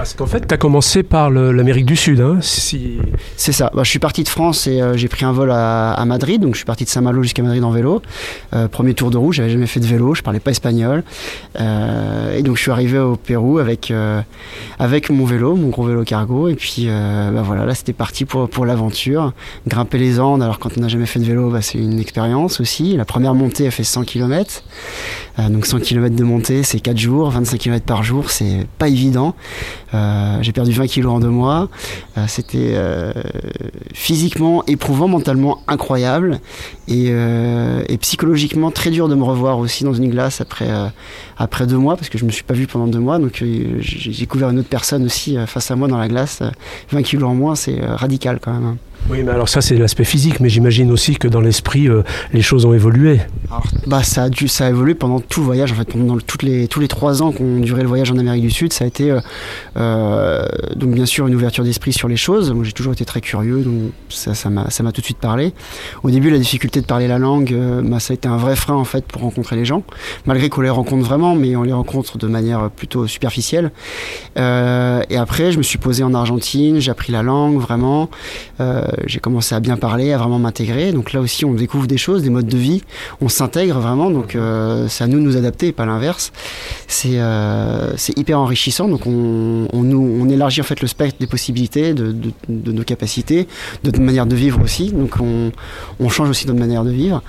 [0.00, 2.22] Parce qu'en fait, tu as commencé par l'Amérique du Sud.
[2.22, 2.38] Hein.
[2.40, 3.70] C'est ça.
[3.74, 6.40] Bah, je suis parti de France et j'ai pris un vol à, Madrid.
[6.40, 8.00] Donc je suis parti de Saint-Malo jusqu'à Madrid en vélo.
[8.70, 11.04] premier tour de roue, j'avais jamais fait de vélo, je parlais pas espagnol.
[11.58, 13.92] et donc je suis arrivé au Pérou avec,
[14.78, 16.48] avec mon vélo, mon gros vélo cargo.
[16.48, 19.34] Et puis bah, voilà, là c'était parti pour, pour l'aventure.
[19.68, 22.58] Grimper les Andes, alors quand on n'a jamais fait de vélo, bah, c'est une expérience
[22.60, 22.96] aussi.
[22.96, 24.62] La première montée a fait 100 km.
[25.40, 28.88] Euh, donc 100 km de montée, c'est 4 jours, 25 km par jour, c'est pas
[28.88, 29.34] évident.
[29.94, 31.68] Euh, j'ai perdu 20 kg en deux mois.
[32.16, 32.76] Euh, c'était
[33.94, 36.40] physiquement éprouvant, mentalement incroyable
[36.88, 37.12] et,
[38.00, 40.70] psychologiquement très dur de me revoir aussi dans une glace après,
[41.36, 43.18] après deux mois parce que je me suis pas vu pendant deux mois.
[43.18, 43.42] Donc
[43.80, 46.42] j'ai découvert une autre personne aussi face à moi dans la glace.
[46.90, 48.76] 20 kg en moins, c'est radical quand même.
[49.08, 52.42] Oui, mais alors ça c'est l'aspect physique, mais j'imagine aussi que dans l'esprit, euh, les
[52.42, 53.20] choses ont évolué.
[53.86, 55.72] bah ça a dû, ça a évolué pendant tout le voyage.
[55.72, 58.42] En fait, pendant toutes les tous les trois ans qu'ont duré le voyage en Amérique
[58.42, 59.20] du Sud, ça a été euh,
[59.76, 62.52] euh, donc bien sûr une ouverture d'esprit sur les choses.
[62.52, 65.54] Moi, j'ai toujours été très curieux, donc ça, ça m'a tout de suite parlé.
[66.02, 68.74] Au début, la difficulté de parler la langue, bah, ça a été un vrai frein
[68.74, 69.82] en fait pour rencontrer les gens,
[70.26, 73.72] malgré qu'on les rencontre vraiment, mais on les rencontre de manière plutôt superficielle.
[74.36, 78.08] et après, je me suis posé en Argentine, j'ai appris la langue vraiment
[79.06, 80.92] j'ai commencé à bien parler, à vraiment m'intégrer.
[80.92, 82.82] Donc là aussi, on découvre des choses, des modes de vie,
[83.20, 84.10] on s'intègre vraiment.
[84.10, 86.32] Donc euh, c'est à nous de nous adapter, pas l'inverse.
[86.86, 88.88] C'est euh, hyper enrichissant.
[88.88, 92.14] Donc on, élargit en fait le spectre des possibilités, de,
[92.48, 93.48] nos capacités,
[93.82, 94.92] de notre manière de vivre aussi.
[94.92, 95.50] Donc on,
[95.98, 97.22] on change aussi notre manière de vivre.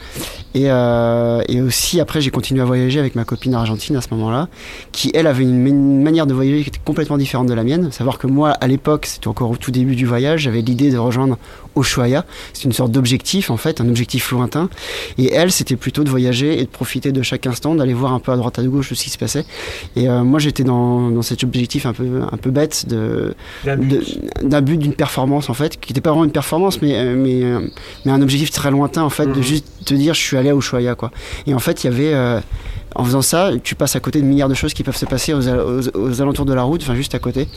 [0.54, 4.08] Et, euh, et aussi après, j'ai continué à voyager avec ma copine argentine à ce
[4.12, 4.50] moment-là,
[4.92, 7.92] qui elle avait une, une, manière de voyager qui était complètement différente de la mienne.
[7.92, 10.98] Savoir que moi, à l'époque, c'était encore au tout début du voyage, j'avais l'idée de
[10.98, 11.38] rejoindre
[11.76, 12.26] Ushuaia.
[12.54, 14.70] C'est une sorte d'objectif, en fait, un objectif lointain.
[15.18, 18.20] Et elle, c'était plutôt de voyager et de profiter de chaque instant, d'aller voir un
[18.20, 19.46] peu à droite à gauche ce qui se passait.
[19.96, 24.62] Et euh, moi, j'étais dans, dans, cet objectif un peu, un peu bête de, d'un
[24.62, 27.60] but, d'une performance, en fait, qui n'était pas vraiment une performance, mais, euh, mais, euh,
[28.06, 29.44] mais un objectif très lointain, en fait, de mhm.
[29.44, 31.12] juste te dire, je suis allé à Ushuaia, quoi.
[31.48, 32.42] Et en fait, il y avait
[32.96, 35.34] en faisant ça, tu passes à côté de milliards de choses qui peuvent se passer
[35.34, 37.48] aux, alentours de la route, enfin juste à côté.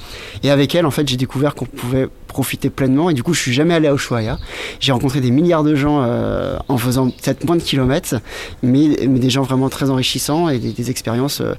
[0.42, 3.10] Et avec elle, en fait, j'ai découvert qu'on pouvait profiter pleinement.
[3.10, 4.38] Et du coup, je suis jamais allé à Ushuaia.
[4.80, 8.16] J'ai rencontré des milliards de gens euh, en faisant peut-être moins de kilomètres,
[8.62, 11.54] mais, mais, des gens vraiment très enrichissants et des, expériences euh,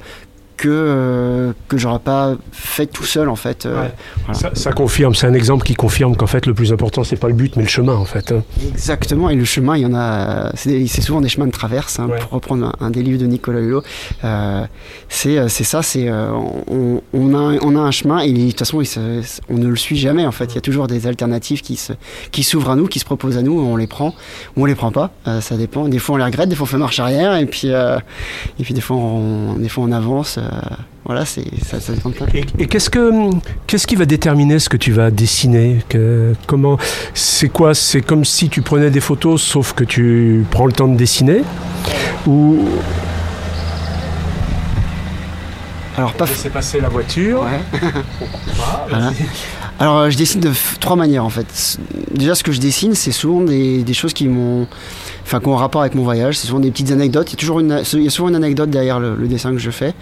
[0.58, 3.66] que, euh, que j'aurais pas fait tout seul en fait.
[3.66, 3.88] Euh,
[4.54, 7.34] ça, confirme, c'est un exemple qui confirme qu'en fait le plus important c'est pas le
[7.34, 8.32] but mais le chemin en fait.
[8.32, 8.44] Hein.
[8.72, 12.10] Exactement, et le chemin il y en a, c'est souvent des chemins de traverse, hein,
[12.22, 13.84] pour reprendre un, des livres de Nicolas Hulot.
[14.24, 14.66] Euh,
[15.10, 18.82] c'est ça, c'est on, on, a, on a un chemin et de toute façon
[19.50, 20.46] on ne le suit jamais en fait.
[20.54, 23.42] Il y a toujours des alternatives qui s'ouvrent qui à nous, qui se proposent à
[23.42, 24.16] nous, on les prend
[24.56, 25.88] ou on les prend pas, ça dépend.
[25.90, 28.74] Des fois on les regrette, des fois on fait marche arrière et puis, et puis
[28.74, 30.40] des, fois on, des fois on avance.
[30.46, 30.60] Euh,
[31.06, 32.16] voilà, c'est ça, ça dépend de
[32.60, 33.30] Et, qu'est-ce que
[33.68, 36.78] qu'est-ce qui va déterminer ce que tu vas dessiner que, Comment
[37.14, 40.88] C'est quoi C'est comme si tu prenais des photos, sauf que tu prends le temps
[40.88, 41.42] de dessiner
[42.26, 42.66] ou?
[45.98, 46.28] Alors pas.
[46.28, 47.46] C'est passer la voiture.
[49.80, 51.78] Alors je dessine de trois manières en fait.
[52.12, 54.68] Déjà ce que je dessine, c'est souvent des, des choses qui m'ont
[55.26, 56.38] enfin, qui ont rapport avec mon voyage.
[56.38, 57.32] C'est souvent des petites anecdotes.
[57.32, 59.58] Il y a, toujours une, il y a souvent une anecdote derrière le, dessin que
[59.58, 59.94] je fais,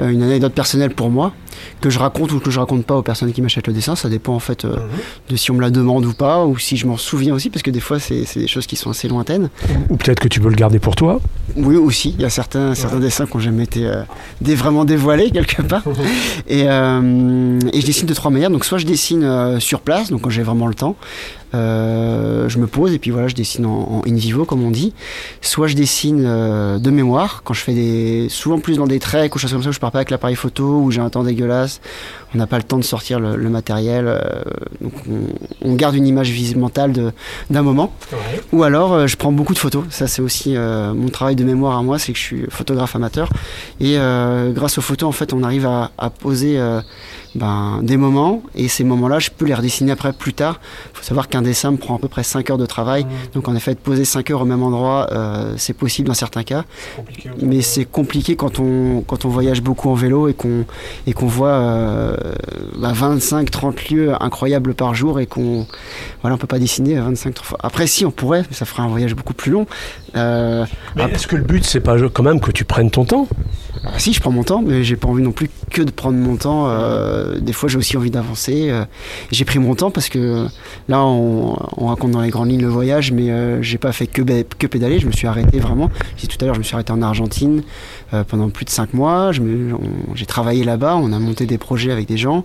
[0.00, 1.32] euh, une anecdote personnelle pour moi,
[1.80, 3.94] que je raconte ou que je raconte pas aux personnes qui m'achètent le dessin.
[3.94, 4.82] Ça dépend en fait euh, mhm.
[5.30, 7.62] de si on me la demande ou pas, ou si je m'en souviens aussi, parce
[7.62, 9.50] que des fois, c'est des choses qui sont assez lointaines.
[9.88, 11.20] Ou peut-être que tu veux le garder pour toi
[11.56, 12.14] Oui, aussi.
[12.18, 14.02] Il y a certains, certains dessins qui n'ont jamais été euh,
[14.40, 15.82] vraiment dévoilés quelque part.
[15.86, 15.94] Mhm.
[16.48, 18.50] et, et, je dessine de trois manières.
[18.50, 20.96] Donc, soit je dessine sur place, donc quand j'ai vraiment le temps.
[21.54, 24.94] Euh, je me pose et puis voilà, je dessine en, in vivo comme on dit.
[25.40, 29.34] Soit je dessine euh, de mémoire quand je fais des, souvent plus dans des traits
[29.34, 29.70] ou choses comme ça.
[29.70, 31.80] Où je pars pas avec l'appareil photo où j'ai un temps dégueulasse.
[32.34, 34.20] On n'a pas le temps de sortir le, matériel, euh,
[34.80, 34.92] donc
[35.62, 37.12] on, garde une image visible mentale
[37.50, 37.92] d'un moment.
[38.52, 39.84] Ou alors je prends beaucoup de photos.
[39.90, 43.28] Ça c'est aussi mon travail de mémoire à moi, c'est que je suis photographe amateur
[43.80, 43.96] et
[44.50, 46.58] grâce aux photos en fait on arrive à, à poser
[47.34, 50.60] ben, des moments et ces moments-là, je peux les redessiner après plus tard.
[50.92, 53.06] Il faut savoir qu'un dessin me prend à peu près 5 heures de travail.
[53.34, 56.42] Donc en effet, de poser 5 heures au même endroit, euh, c'est possible dans certains
[56.42, 56.64] cas.
[57.40, 60.64] Mais c'est compliqué quand on, quand on voyage beaucoup en vélo et qu'on
[61.06, 62.21] et qu'on voit euh, 25,
[62.76, 62.92] bah,
[63.50, 65.66] 30 lieux incroyables par jour et qu'on
[66.20, 67.58] voilà, on peut pas dessiner 25 fois.
[67.62, 69.66] Après, si on pourrait, ça ferait un voyage beaucoup plus long.
[70.16, 70.64] Euh,
[70.96, 73.28] mais est-ce que le but, c'est pas quand même que tu prennes ton temps?
[73.84, 76.16] Ah, si, je prends mon temps, mais j'ai pas envie non plus que de prendre
[76.16, 76.68] mon temps.
[76.68, 78.70] Euh, des fois, j'ai aussi envie d'avancer.
[78.70, 78.84] Euh,
[79.32, 80.46] j'ai pris mon temps parce que
[80.88, 84.22] là, on, raconte dans les grandes lignes le voyage, mais euh, j'ai pas fait que,
[84.22, 85.00] que pédaler.
[85.00, 85.90] Je me suis arrêté vraiment.
[86.16, 87.62] J'ai tout à l'heure, je me suis arrêté en Argentine
[88.28, 89.30] pendant plus de 5 mois.
[89.32, 90.96] J'ai travaillé là-bas.
[90.96, 92.44] On a monté des projets avec des gens,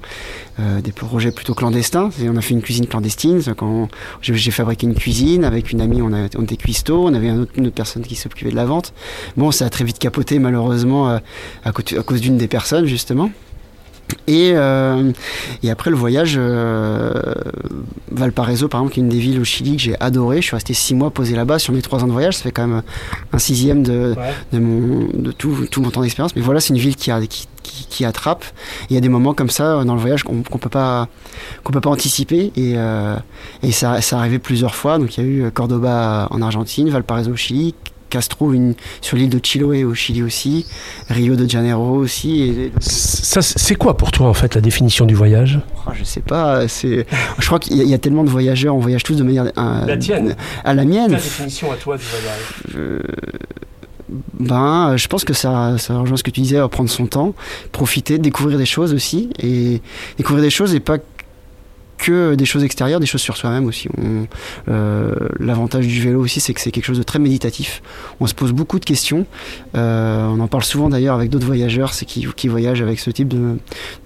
[0.59, 2.09] des projets plutôt clandestins.
[2.23, 3.41] on a fait une cuisine clandestine.
[3.55, 3.89] Quand
[4.21, 7.05] j'ai fabriqué une cuisine avec une amie, on, a, on était cuistot.
[7.05, 8.93] On avait une autre, une autre personne qui s'occupait de la vente.
[9.35, 11.19] Bon, ça a très vite capoté malheureusement
[11.63, 13.29] à, cause d'une des personnes justement.
[14.27, 15.11] Et, euh,
[15.63, 17.13] et, après le voyage, euh,
[18.11, 20.37] Valparaiso par exemple, qui est une des villes au Chili que j'ai adoré.
[20.37, 22.35] Je suis resté six mois posé là-bas sur mes trois ans de voyage.
[22.35, 22.83] Ça fait quand même
[23.31, 24.15] un sixième de,
[24.51, 26.35] de, mon, de tout, tout mon temps d'expérience.
[26.35, 28.45] Mais voilà, c'est une ville qui, a, qui, qui, attrape.
[28.89, 31.08] Il y a des moments comme ça dans le voyage qu'on ne peut, pas,
[31.63, 32.51] qu'on peut pas anticiper.
[32.56, 33.15] Et, euh,
[33.63, 34.97] et ça, ça arrivé plusieurs fois.
[34.97, 37.73] Donc il y a eu Cordoba en Argentine, Valparaiso au Chili,
[38.10, 40.65] Castro une, sur l'île de Chiloé au Chili aussi,
[41.10, 42.41] Rio de Janeiro aussi.
[42.41, 42.71] Et...
[42.80, 45.60] Ça, c'est quoi pour toi en fait la définition du voyage?
[45.86, 46.67] Ah, Je sais pas.
[46.67, 47.06] C'est,
[47.39, 49.97] je crois qu'il y, a tellement de voyageurs, on voyage tous de manière euh, la
[49.97, 50.36] tienne.
[50.63, 51.12] à la mienne.
[51.12, 53.01] La définition à toi du voyage?
[54.09, 57.33] Ben, je pense que ça, ça rejoint ce que tu disais, prendre son temps,
[57.71, 59.81] profiter, découvrir des choses aussi, et
[60.17, 60.97] découvrir des choses et pas
[61.97, 63.89] que des choses extérieures, des choses sur soi-même aussi.
[64.69, 67.81] Euh, l'avantage du vélo aussi, c'est que c'est quelque chose de très méditatif.
[68.19, 69.25] On se pose beaucoup de questions.
[69.75, 73.10] Euh, on en parle souvent d'ailleurs avec d'autres voyageurs, c'est qui, qui, voyagent avec ce
[73.10, 73.57] type de,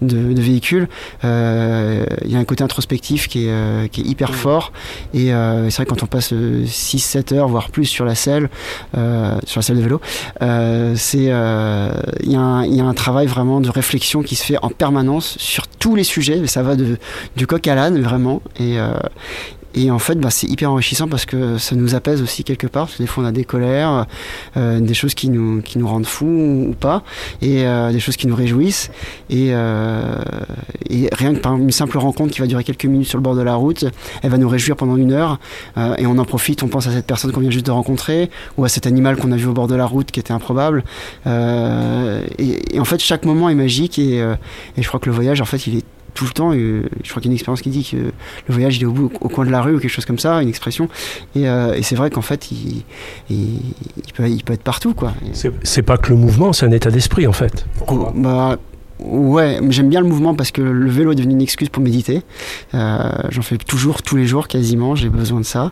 [0.01, 0.88] de, de véhicule.
[1.23, 4.71] Euh, il y a un côté introspectif qui est, qui est hyper fort.
[5.13, 8.49] Et c'est vrai que quand on passe 6-7 heures, voire plus sur la selle,
[8.93, 10.01] sur la selle de vélo,
[10.41, 12.36] il y, y,
[12.82, 16.45] a un travail vraiment de réflexion qui se fait en permanence sur tous les sujets.
[16.47, 16.97] Ça va de,
[17.36, 18.41] du coq à vraiment.
[18.60, 18.91] Et, euh,
[19.74, 22.88] et en fait, bah, c'est hyper enrichissant parce que ça nous apaise aussi quelque part.
[22.88, 24.06] Parce que des fois, on a des colères,
[24.58, 27.04] euh, des choses qui nous, qui nous rendent fous ou, pas,
[27.41, 28.91] et euh, des choses qui nous réjouissent.
[29.30, 29.54] Et,
[31.13, 33.41] rien que par une simple rencontre qui va durer quelques minutes sur le bord de
[33.41, 33.86] la route,
[34.22, 35.39] elle va nous réjouir pendant une heure.
[35.98, 38.65] et on en profite, on pense à cette personne qu'on vient juste de rencontrer, ou
[38.65, 40.84] à cet animal qu'on a vu au bord de la route qui était improbable.
[41.26, 44.00] Et, et, en fait, chaque moment est magique.
[44.00, 46.52] Et, et je crois que le voyage, en fait, il est tout le temps.
[46.54, 48.91] je crois qu'il y a une expérience qui dit que le voyage il est au,
[48.91, 50.89] bout, au coin de la rue ou quelque chose comme ça, une expression.
[51.36, 52.84] Et, euh, c'est vrai qu'en fait, il,
[53.30, 53.60] il,
[54.13, 54.93] peut, il, peut, être partout.
[54.93, 55.13] quoi.
[55.63, 57.65] C'est pas que le mouvement, c'est un état d'esprit en fait.
[57.88, 58.58] Oh, bah,
[59.04, 62.21] Ouais, j'aime bien le mouvement parce que le vélo est devenu une excuse pour méditer.
[62.76, 65.71] Euh, j'en fais toujours, tous les jours quasiment, j'ai besoin de ça.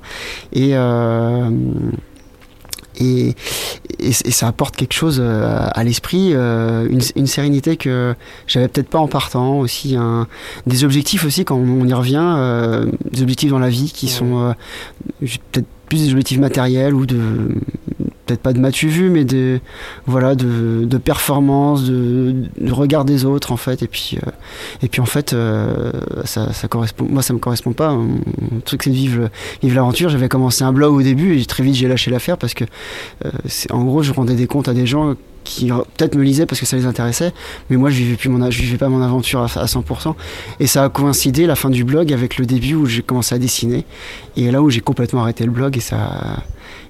[0.52, 1.49] Et, euh,
[2.97, 3.36] et,
[3.99, 8.15] et, ça apporte quelque chose euh, à l'esprit, euh, une, une, sérénité que
[8.47, 10.28] j'avais peut-être pas en partant, aussi un,
[10.67, 14.54] des objectifs aussi quand on y revient, euh, des objectifs dans la vie qui sont
[15.19, 17.49] peut-être plus des objectifs matériels ou de
[18.29, 19.59] peut-être pas de matu vu mais de
[20.05, 22.33] voilà de, performance de,
[22.69, 23.81] regard des autres en fait.
[23.81, 24.29] Et puis euh,
[24.83, 25.91] et puis en fait euh,
[26.25, 27.93] ça, ça, correspond moi ça me correspond pas.
[27.93, 28.19] Mon
[28.65, 29.29] truc c'est de vivre
[29.61, 30.09] vivre l'aventure.
[30.09, 32.65] J'avais commencé un blog au début et très vite j'ai lâché l'affaire parce que
[33.25, 33.31] euh,
[33.71, 36.67] en gros je rendais des comptes à des gens qui peut-être me lisaient parce que
[36.67, 37.33] ça les intéressait,
[37.69, 40.13] mais moi je vivais plus mon, vivais pas mon aventure à, 100%.
[40.59, 43.39] Et ça a coïncidé la fin du blog avec le début où j'ai commencé à
[43.39, 43.85] dessiner,
[44.37, 46.43] et là où j'ai complètement arrêté le blog et ça,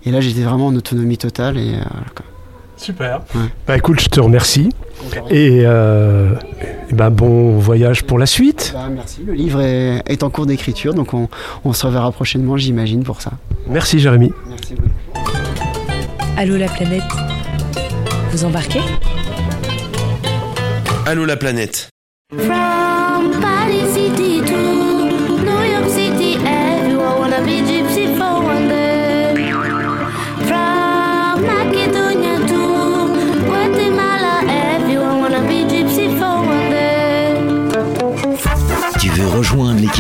[0.06, 1.76] et là j'étais vraiment en autonomie totale et.
[1.76, 1.84] Euh,
[2.78, 3.22] Super.
[3.68, 4.70] Bah écoute, je te remercie.
[5.30, 6.34] Et, euh,
[6.94, 8.72] bah, bon voyage pour la suite.
[8.74, 9.22] Bah, merci.
[9.26, 11.28] Le livre est, est en cours d'écriture, donc on,
[11.66, 13.32] on, se reverra prochainement, j'imagine, pour ça.
[13.68, 14.32] Merci Jérémy.
[14.48, 15.30] Merci beaucoup.
[16.38, 17.04] Allô la planète
[18.32, 18.82] vous embarquez?
[21.06, 21.90] Allô la planète.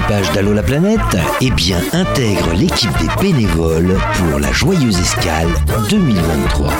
[0.09, 0.99] L'équipage d'Allo la planète
[1.41, 5.47] Eh bien, intègre l'équipe des bénévoles pour la joyeuse escale
[5.89, 6.71] 2023.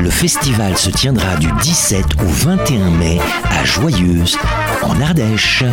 [0.00, 4.36] Le festival se tiendra du 17 au 21 mai à Joyeuse,
[4.82, 5.64] en Ardèche.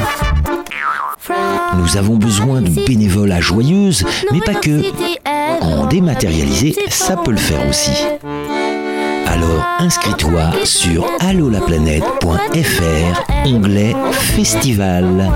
[1.77, 4.81] Nous avons besoin de bénévoles à Joyeuse, mais pas que.
[5.61, 7.91] En dématérialisé, ça peut le faire aussi.
[9.27, 15.31] Alors inscris-toi sur allolaplanète.fr, onglet Festival.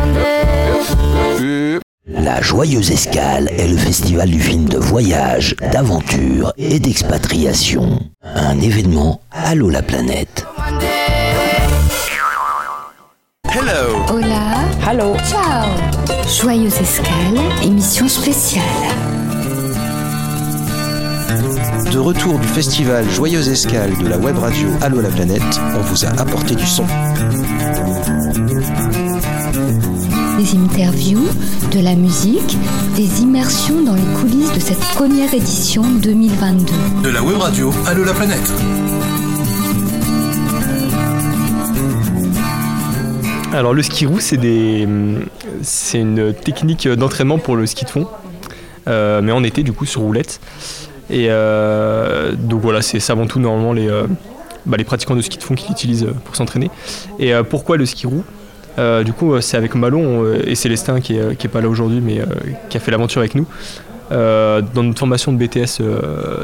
[2.08, 8.00] La Joyeuse Escale est le festival du film de voyage, d'aventure et d'expatriation.
[8.24, 10.46] Un événement Allô la planète.
[13.46, 14.04] Hello.
[14.10, 14.66] Hola.
[14.88, 15.16] Hello.
[15.30, 15.70] Ciao.
[16.28, 18.64] Joyeuse Escale, émission spéciale.
[21.92, 25.42] De retour du festival Joyeuse Escale de la web radio Allo la planète,
[25.76, 26.86] on vous a apporté du son.
[30.40, 31.28] Des interviews,
[31.74, 32.58] de la musique,
[32.96, 36.72] des immersions dans les coulisses de cette première édition 2022.
[37.04, 38.50] De la web radio Allo la planète.
[43.52, 44.88] Alors le ski roue, c'est des,
[45.62, 48.08] c'est une technique d'entraînement pour le ski de fond,
[48.88, 50.40] euh, mais en été du coup sur roulette.
[51.10, 54.08] Et euh, donc voilà, c'est avant tout normalement les, euh,
[54.66, 56.72] bah, les pratiquants de ski de fond qui l'utilisent pour s'entraîner.
[57.20, 58.24] Et pourquoi le ski roue?
[59.04, 62.22] Du coup, c'est avec Malon et Célestin qui est, est pas là aujourd'hui, mais
[62.70, 63.46] qui a fait l'aventure avec nous.
[64.12, 65.82] dans notre formation de BTS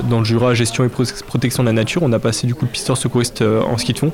[0.10, 2.72] dans le Jura, gestion et protection de la nature, on a passé du coup le
[2.72, 4.12] pisteur secouriste en ski de fond.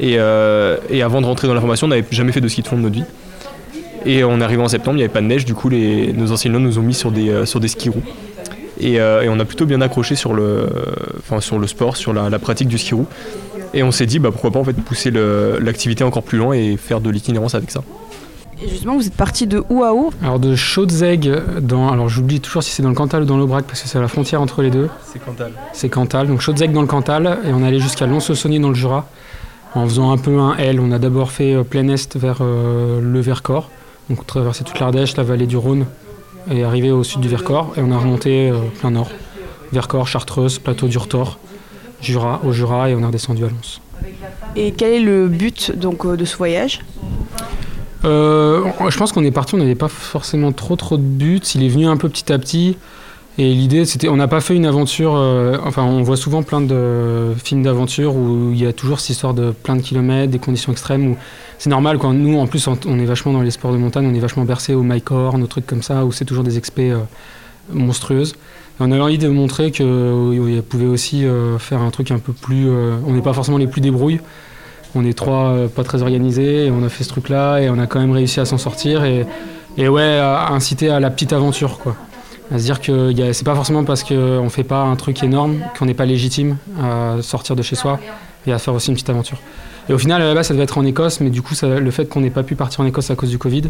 [0.00, 2.76] Et, avant de rentrer dans la formation, on n'avait jamais fait de ski de fond
[2.76, 3.04] de notre vie.
[4.04, 6.60] Et on arrivé en septembre, il n'y avait pas de neige, du coup nos enseignants
[6.60, 7.90] nous ont mis sur des, sur des skis.
[8.82, 10.68] Euh, et, on a plutôt bien accroché sur le,
[11.40, 13.06] sur le sport, sur la, pratique du ski roue.
[13.74, 16.76] Et on s'est dit bah, pourquoi pas en fait, pousser l'activité encore plus loin et
[16.76, 17.82] faire de l'itinérance avec ça.
[18.60, 22.40] Et justement, vous êtes parti de où à où Alors de Chaudzeg, dans, alors j'oublie
[22.40, 24.62] toujours si c'est dans le Cantal ou dans l'Aubrac parce que c'est la frontière entre
[24.62, 24.88] les deux.
[25.04, 25.52] C'est Cantal.
[25.72, 29.08] C'est Cantal, donc Chaudzeg dans le Cantal et on allait jusqu'à Lons-Saunier dans le Jura
[29.74, 30.80] en faisant un peu un L.
[30.80, 33.70] On a d'abord fait euh, plein est vers euh, le Vercors,
[34.10, 35.86] donc on traversait toute l'Ardèche, la vallée du Rhône,
[36.50, 39.10] et arrivé au sud du Vercors et on a remonté euh, plein nord.
[39.72, 41.38] Vercors, Chartreuse, plateau du Rethor,
[42.00, 43.80] Jura, au Jura et on est redescendu à Lons.
[44.56, 46.80] Et quel est le but donc euh, de ce voyage?
[48.04, 51.40] Euh, Je pense qu'on est parti, on n'avait pas forcément trop trop de buts.
[51.54, 52.76] Il est venu un peu petit à petit.
[53.38, 55.12] Et l'idée, c'était, on n'a pas fait une aventure.
[55.64, 59.32] enfin, on voit souvent plein de films d'aventure où il y a toujours cette histoire
[59.32, 61.16] de plein de kilomètres, des conditions extrêmes où
[61.58, 64.14] c'est normal quand nous en plus on est vachement dans les sports de montagne, on
[64.14, 66.98] est vachement bercé au mycorn, nos trucs comme ça où c'est toujours des expés euh,
[67.72, 68.36] monstrueuses.
[68.80, 72.32] On a envie de montrer qu'on euh, pouvait aussi euh, faire un truc un peu
[72.32, 72.68] plus.
[72.68, 74.20] on n'est pas forcément les plus débrouilles.
[74.94, 77.86] On est trois pas très organisés et on a fait ce truc-là et on a
[77.86, 81.94] quand même réussi à s'en sortir et, ouais, à inciter à la petite aventure quoi.
[82.50, 85.84] À se dire que c'est pas forcément parce qu'on fait pas un truc énorme qu'on
[85.84, 88.00] n'est pas légitime à sortir de chez soi
[88.46, 89.38] et à faire aussi une petite aventure.
[89.88, 92.20] Et au final, là-bas, ça devait être en Écosse, mais du coup, le fait qu'on
[92.20, 93.64] n'ait pas pu partir en Écosse à cause du Covid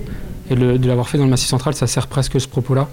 [0.50, 2.88] et de l'avoir fait dans le Massif central, ça sert presque ce propos-là.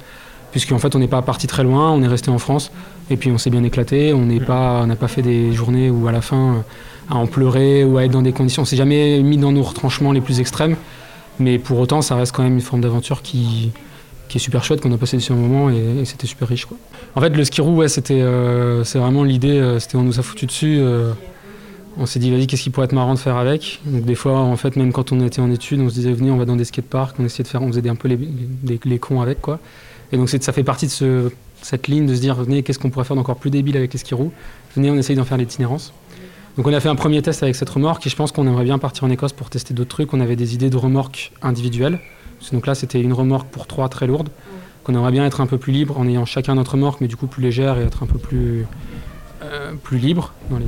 [0.55, 2.71] Puisqu'en fait, on n'est pas parti très loin, on est resté en France,
[3.09, 4.13] et puis on s'est bien éclaté.
[4.13, 6.59] On n'a pas, pas fait des journées où à la fin, euh,
[7.09, 8.61] à en pleurer ou à être dans des conditions.
[8.61, 10.77] On s'est jamais mis dans nos retranchements les plus extrêmes,
[11.39, 13.73] mais pour autant, ça reste quand même une forme d'aventure qui,
[14.29, 16.67] qui est super chouette, qu'on a passé dessus un moment et, c'était super riche.
[17.15, 20.21] En fait, le ski roue, ouais, c'était, euh, c'est vraiment l'idée, euh, c'était on nous
[20.21, 20.81] a foutu dessus
[21.97, 23.79] on s'est dit vas-y qu'est-ce qui pourrait être marrant de faire avec?
[23.85, 26.31] Donc des fois en fait même quand on était en études on se disait venez
[26.31, 28.19] on va dans des skateparks on essayait de faire on faisait un peu les,
[28.83, 29.59] les, cons avec quoi
[30.11, 31.31] et donc ça fait partie de ce,
[31.61, 33.99] cette ligne de se dire venez qu'est-ce qu'on pourrait faire d'encore plus débile avec les
[33.99, 34.31] skis roues
[34.75, 35.93] venez on essaye d'en faire l'itinérance.
[36.57, 38.63] Donc on a fait un premier test avec cette remorque et je pense qu'on aimerait
[38.63, 40.13] bien partir en Écosse pour tester d'autres trucs.
[40.13, 41.99] On avait des idées de remorques individuelles.
[42.53, 44.29] Donc là c'était une remorque pour trois très lourde
[44.83, 47.15] qu'on aimerait bien être un peu plus libre en ayant chacun notre remorque mais du
[47.15, 48.67] coup plus légère et être un peu plus
[49.41, 50.65] euh, plus libre dans les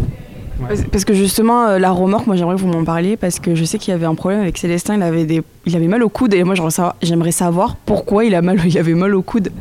[0.91, 3.64] parce que justement, euh, la remorque, moi j'aimerais que vous m'en parliez parce que je
[3.64, 5.41] sais qu'il y avait un problème avec Célestin, il avait, des...
[5.66, 6.55] il avait mal au coude et moi
[7.01, 8.60] j'aimerais savoir, pourquoi il, a mal...
[8.66, 9.51] il avait mal au coude.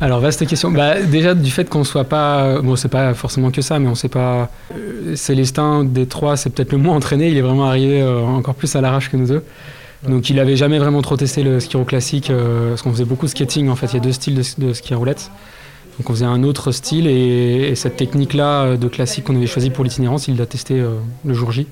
[0.00, 0.70] Alors vaste question.
[0.70, 3.94] Bah, déjà du fait qu'on soit pas, bon c'est pas forcément que ça, mais on
[3.94, 4.50] sait pas.
[4.74, 7.28] Euh, Célestin des trois, c'est peut-être le moins entraîné.
[7.28, 9.44] Il est vraiment arrivé euh, encore plus à l'arrache que nous deux.
[10.08, 12.30] Donc il avait jamais vraiment trop testé le ski classique,
[12.68, 13.86] parce qu'on faisait beaucoup de skating en fait.
[13.88, 15.30] Il y a deux styles de, de ski roulette.
[15.98, 19.70] Donc on faisait un autre style et, cette technique-là euh, de classique qu'on avait choisi
[19.70, 21.66] pour l'itinérance, il l'a testé euh, le jour J.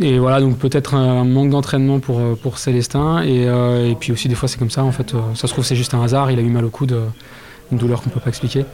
[0.00, 3.22] Et voilà, donc peut-être un manque d'entraînement pour, euh, Célestin.
[3.22, 4.82] Et, puis aussi, des fois, c'est comme ça.
[4.82, 6.32] En fait, ça se trouve, c'est juste un hasard.
[6.32, 6.96] Il a eu mal au coude,
[7.70, 8.64] une douleur qu'on peut pas expliquer.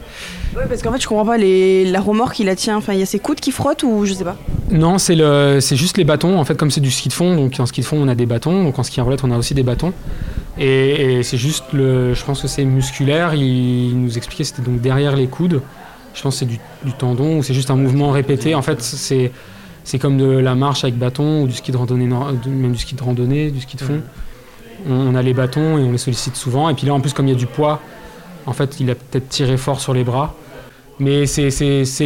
[0.55, 1.37] Ouais, parce qu'en fait, je comprends pas.
[1.37, 2.77] Les, la remorque, il la tient.
[2.77, 4.37] Enfin, il y a ses coudes qui frottent ou je sais pas
[4.71, 6.39] Non, c'est, le, c'est juste les bâtons.
[6.39, 8.15] En fait, comme c'est du ski de fond, donc en ski de fond, on a
[8.15, 8.63] des bâtons.
[8.63, 9.93] Donc en ski à roulette, on a aussi des bâtons.
[10.57, 13.33] Et, c'est juste, le, je pense que c'est musculaire.
[13.33, 15.61] Il, nous expliquait c'était donc derrière les coudes.
[16.13, 16.59] Je pense que c'est du,
[16.97, 18.55] tendon ou c'est juste un mouvement répété.
[18.55, 19.31] En fait, c'est,
[19.83, 22.95] c'est comme de la marche avec bâton ou du ski de randonnée, même du ski
[22.95, 24.01] de randonnée, du ski de fond.
[24.87, 26.69] On, a les bâtons et on les sollicite souvent.
[26.69, 27.81] Et puis là, en plus, comme il y a du poids,
[28.45, 30.35] en fait, il a peut-être tiré fort sur les bras.
[30.99, 31.49] Mais c'est,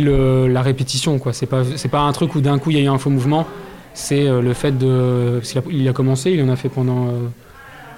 [0.02, 1.34] la répétition, quoi.
[1.34, 3.46] C'est pas, un truc où d'un coup il y a eu un faux mouvement.
[3.94, 5.42] C'est euh, le fait de.
[5.70, 7.08] il a commencé, il en a fait pendant.
[7.08, 7.12] Euh,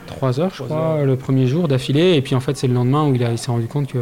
[0.07, 2.15] trois heures, je crois, le premier jour d'affilée.
[2.15, 3.99] Et puis en fait, c'est le lendemain où il, il s'est rendu compte que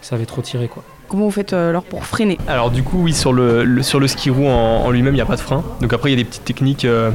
[0.00, 0.68] ça avait trop tiré.
[0.68, 0.82] quoi.
[1.08, 2.38] Comment vous faites euh, alors pour freiner?
[2.48, 5.26] Alors du coup, oui, sur le, sur le ski roue en, lui-même, il n'y a
[5.26, 5.62] pas de frein.
[5.80, 7.10] Donc après, il y a des petites techniques, euh,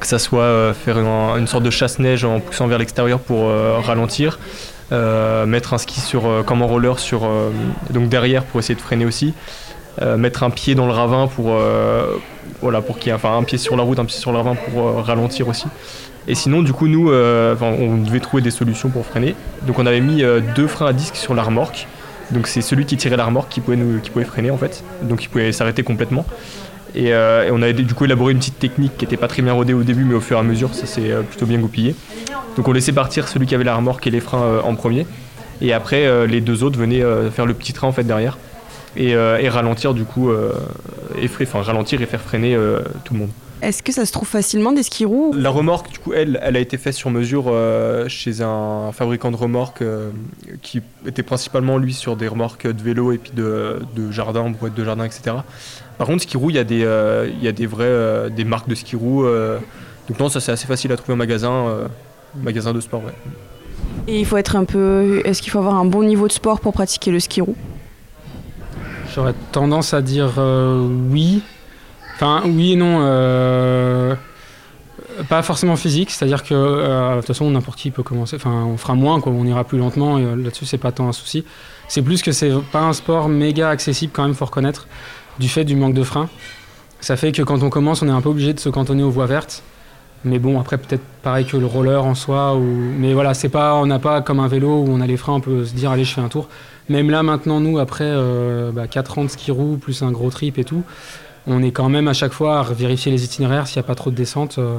[0.00, 3.48] que ça soit euh, faire une, sorte de chasse-neige en poussant vers l'extérieur pour
[3.84, 4.38] ralentir.
[4.90, 7.28] Mettre un ski sur, comme en roller sur,
[7.90, 9.34] donc derrière pour essayer de freiner aussi.
[10.16, 11.56] mettre un pied dans le ravin pour,
[12.60, 14.38] voilà, pour qu'il y ait enfin, un pied sur la route, un pied sur le
[14.38, 15.66] ravin pour ralentir aussi.
[16.28, 19.34] Et sinon, du coup, nous, on devait trouver des solutions pour freiner.
[19.66, 20.22] Donc on avait mis
[20.54, 21.86] deux freins à disque sur la remorque.
[22.32, 24.82] Donc c'est celui qui tirait la remorque qui pouvait, nous, qui pouvait freiner en fait.
[25.02, 26.26] Donc il pouvait s'arrêter complètement.
[26.96, 29.52] Euh, et, on a du coup élaboré une petite technique qui n'était pas très bien
[29.52, 31.94] rodée au début, mais au fur et à mesure, ça s'est euh, plutôt bien goupillé.
[32.56, 35.06] Donc on laissait partir celui qui avait la remorque et les freins euh, en premier.
[35.60, 38.36] Et après, les deux autres venaient faire le petit train en fait derrière.
[38.94, 39.16] Et,
[39.48, 42.54] ralentir du coup, et, enfin, ralentir et faire freiner
[43.06, 43.30] tout le monde.
[43.62, 46.56] Est-ce que ça se trouve facilement des skis roues La remorque, du coup, elle, elle
[46.56, 47.50] a été faite sur mesure
[48.08, 49.82] chez un fabricant de remorques
[50.60, 54.74] qui était principalement lui sur des remorques de vélo et puis de, de jardin, brouettes
[54.74, 55.36] de jardin, etc.
[55.98, 58.28] Par contre, ski roue, il y a des, euh, il y a des vrais, euh,
[58.28, 59.24] des marques de ski roue.
[59.24, 59.58] Euh.
[60.08, 61.88] donc non, ça c'est assez facile à trouver en magasin,
[62.34, 63.02] magasin de sport.
[63.04, 63.14] Ouais.
[64.06, 66.60] Et il faut être un peu, est-ce qu'il faut avoir un bon niveau de sport
[66.60, 67.56] pour pratiquer le ski roue
[69.14, 70.32] J'aurais tendance à dire
[71.10, 71.42] oui.
[72.14, 72.98] Enfin, oui et non.
[75.30, 78.36] pas forcément physique, c'est-à-dire que de toute façon n'importe qui peut commencer.
[78.36, 80.18] Enfin, on fera moins, quoi, on ira plus lentement.
[80.18, 81.46] Et là-dessus, c'est pas tant un souci.
[81.88, 84.86] C'est plus que c'est pas un sport méga accessible quand même, faut reconnaître
[85.38, 86.28] du fait du manque de frein.
[87.00, 89.10] Ça fait que quand on commence, on est un peu obligé de se cantonner aux
[89.10, 89.62] voies vertes.
[90.24, 92.56] Mais bon, après, peut-être pareil que le roller en soi.
[92.56, 92.62] Ou...
[92.98, 95.34] Mais voilà, c'est pas, on n'a pas comme un vélo où on a les freins,
[95.34, 96.48] on peut se dire, allez, je fais un tour.
[96.88, 100.30] Même là, maintenant, nous, après euh, bah, 4 ans de ski roue, plus un gros
[100.30, 100.82] trip et tout,
[101.46, 103.94] on est quand même à chaque fois à vérifier les itinéraires s'il n'y a pas
[103.94, 104.58] trop de descente.
[104.58, 104.78] Euh,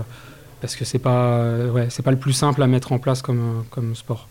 [0.59, 3.63] parce que c'est pas, ouais, c'est pas le plus simple à mettre en place comme,
[3.69, 4.27] comme sport.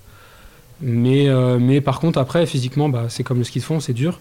[0.80, 3.92] Mais, euh, mais par contre, après, physiquement, bah, c'est comme le ski de fond, c'est
[3.92, 4.18] dur.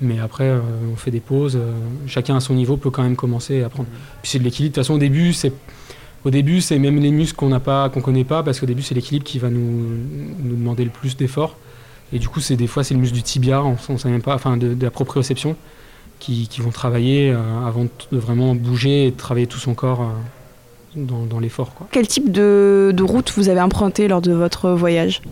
[0.00, 1.56] Mais après, euh, on fait des pauses.
[1.56, 1.72] Euh,
[2.06, 3.88] chacun à son niveau peut quand même commencer à apprendre.
[4.22, 4.72] Puis c'est de l'équilibre.
[4.72, 5.52] De toute façon, au début, c'est
[6.24, 8.82] au début, c'est même les muscles qu'on n'a pas, qu'on connaît pas, parce qu'au début,
[8.82, 9.88] c'est l'équilibre qui va nous,
[10.42, 11.56] nous, demander le plus d'efforts.
[12.12, 14.34] Et du coup, c'est des fois, c'est le muscle du tibia, on, sait même pas,
[14.34, 15.56] enfin, de, la proprioception,
[16.18, 20.12] qui, qui vont travailler euh, avant de vraiment bouger et de travailler tout son corps
[20.94, 21.72] dans, dans l'effort.
[21.90, 25.22] Quel type de, de route vous avez emprunté lors de votre voyage?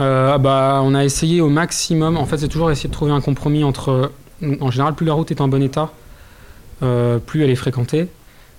[0.00, 2.16] Euh, bah, On a essayé au maximum.
[2.16, 4.12] En fait, c'est toujours essayer de trouver un compromis entre.
[4.60, 5.92] En général, plus la route est en bon état,
[6.82, 8.08] euh, plus elle est fréquentée.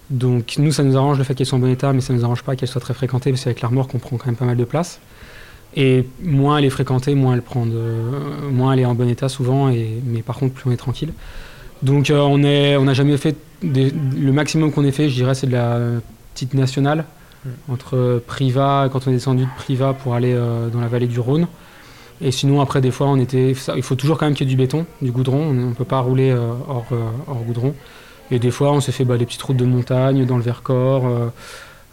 [0.10, 2.20] Donc, nous, ça nous arrange le fait qu'elle soit en bon état, mais ça ne
[2.20, 4.46] nous arrange pas qu'elle soit très fréquentée, parce qu'avec l'armoire, qu'on prend quand même pas
[4.46, 5.00] mal de place.
[5.76, 7.82] Et moins elle est fréquentée, moins elle, prend de,
[8.50, 11.12] moins elle est en bon état souvent, et, mais par contre, plus on est tranquille.
[11.82, 13.36] Donc, euh, on n'a on jamais fait.
[13.62, 15.80] le maximum qu'on ait fait, je dirais, c'est de la
[16.34, 17.04] petite nationale
[17.70, 21.20] entre Priva, quand on est descendu de Priva pour aller euh, dans la vallée du
[21.20, 21.48] Rhône.
[22.22, 24.56] Et sinon, après, des fois, on était, il faut toujours quand même qu'il y ait
[24.56, 25.50] du béton, du goudron.
[25.50, 27.76] On ne peut pas rouler euh, hors, euh, hors, goudron.
[28.32, 31.06] Et des fois, on s'est fait bah, des petites routes de montagne dans le Vercors.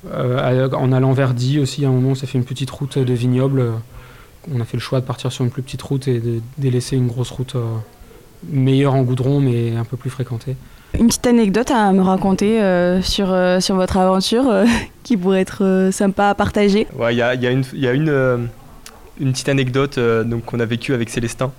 [0.05, 3.13] en allant vers Die aussi, à un moment, on s'est fait une petite route de
[3.13, 3.73] vignoble.
[4.55, 6.97] On a fait le choix de partir sur une plus petite route et de délaisser
[6.97, 7.57] une grosse route
[8.49, 10.57] meilleure en goudron, mais un peu plus fréquentée.
[10.99, 14.65] Une petite anecdote à me raconter euh, sur, euh, sur votre aventure euh,
[15.05, 18.49] qui pourrait être sympa à partager Il y a, y a, une, y a une,
[19.21, 21.53] une, petite anecdote donc, qu'on a vécue avec Célestin.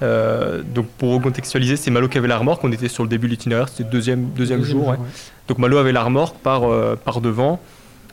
[0.00, 2.62] donc pour recontextualiser, c'est Malo qui avait la remorque.
[2.62, 4.94] On était sur le début de l'itinéraire, c'était le deuxième, deuxième, jour.
[5.48, 6.62] Donc Malo avait la remorque par,
[6.98, 7.60] par devant.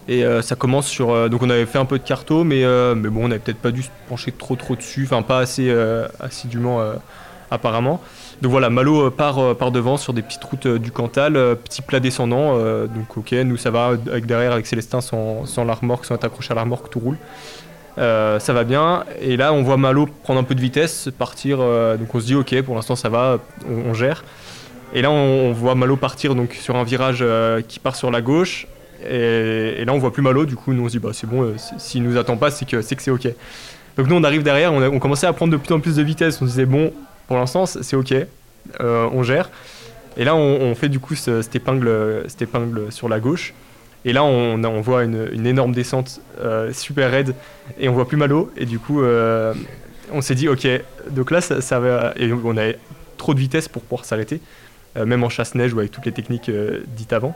[0.08, 1.30] Et ça commence sur.
[1.30, 2.64] donc on avait fait un peu de carto, mais,
[2.96, 5.74] mais bon, on n'avait peut-être pas dû se pencher trop trop dessus, enfin pas assez
[6.20, 6.82] assidûment
[7.52, 8.02] apparemment.
[8.42, 11.34] Donc voilà, Malo euh, part, euh, par devant sur des petites routes euh, du Cantal,
[11.64, 12.58] petit plat descendant.
[12.88, 16.56] donc ok, nous ça va avec derrière avec Célestin sans, sans sans être accroché à
[16.56, 17.18] la remorque, tout roule.
[17.98, 19.04] ça va bien.
[19.22, 21.58] Et là, on voit Malo prendre un peu de vitesse, partir.
[21.58, 24.24] donc on se dit, ok, pour l'instant ça va, on, gère.
[24.94, 27.24] Et là, on, voit Malo partir donc sur un virage
[27.68, 28.68] qui part sur la gauche.
[29.10, 30.46] Et, là, on voit plus Malo.
[30.46, 32.82] Du coup, nous on se dit, bah c'est bon, s'il nous attend pas, c'est que
[32.82, 33.28] c'est que c'est ok.
[33.98, 36.04] Donc nous, on arrive derrière, on, on commençait à prendre de plus en plus de
[36.04, 36.42] vitesse.
[36.42, 36.92] On se disait, bon,
[37.28, 38.14] pour l'instant, c'est ok,
[38.80, 39.50] euh, on gère.
[40.18, 43.54] Et là, on, fait du coup cette, épingle, cette épingle sur la gauche.
[44.06, 47.36] Et là, on, voit une, énorme descente euh, super raide
[47.80, 48.52] et on voit plus Malo.
[48.56, 49.54] Et du coup, euh,
[50.14, 50.68] on s'est dit, ok,
[51.10, 52.14] donc là, ça, va.
[52.46, 52.80] On avait
[53.18, 54.40] trop de vitesse pour pouvoir s'arrêter,
[54.96, 56.50] même en chasse-neige ou avec toutes les techniques
[56.96, 57.36] dites avant.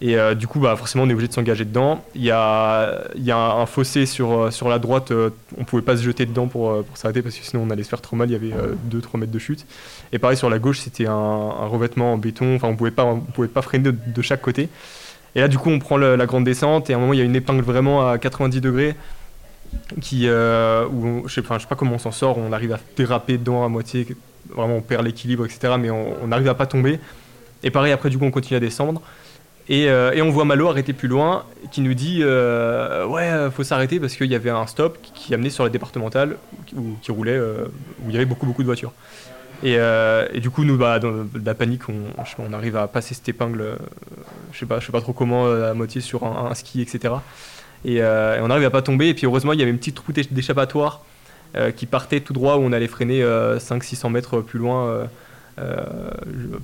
[0.00, 2.04] Et euh, du coup, bah, forcément, on est obligé de s'engager dedans.
[2.14, 5.64] Il y a, y a un, fossé sur, euh, sur la droite, on euh, on
[5.64, 8.00] pouvait pas se jeter dedans pour, pour s'arrêter parce que sinon on allait se faire
[8.00, 8.28] trop mal.
[8.28, 8.52] Il y avait
[8.90, 9.66] 2-3 mètres de chute.
[10.12, 12.56] Et pareil, sur la gauche, c'était un, revêtement en béton.
[12.56, 14.68] Enfin, on on pouvait pas freiner de, chaque côté.
[15.36, 17.22] Et là, du coup, on prend la grande descente et à un moment, il y
[17.22, 18.94] a une épingle vraiment à 90 degrés
[20.00, 22.38] qui, où je sais, sais pas comment on s'en sort.
[22.38, 24.06] On arrive à déraper dedans à moitié.
[24.50, 25.74] Vraiment, on perd l'équilibre, etc.
[25.78, 26.98] Mais on n'arrive à pas tomber.
[27.62, 29.00] Et pareil, après, du coup, on continue à descendre.
[29.68, 33.50] Et, euh, et on voit Malo arrêter plus loin, qui nous dit euh, Ouais, euh,
[33.50, 36.36] faut s'arrêter parce qu'il y avait un stop qui amenait sur la départementale
[36.76, 37.64] où, qui roulait, euh,
[38.02, 38.92] où il y avait beaucoup, beaucoup de voitures.
[39.62, 39.78] Et,
[40.40, 43.78] du coup, nous, bah, dans la panique, on, arrive à passer cette épingle,
[44.52, 47.14] je sais pas, je sais pas trop comment, à moitié sur un, ski, etc.
[47.86, 49.08] Et, on arrive à pas tomber.
[49.08, 51.00] Et puis heureusement, il y avait une petite route d'éch- d'échappatoire
[51.76, 55.08] qui partait tout droit où on allait freiner 500-600 mètres plus loin.
[55.58, 55.84] Euh,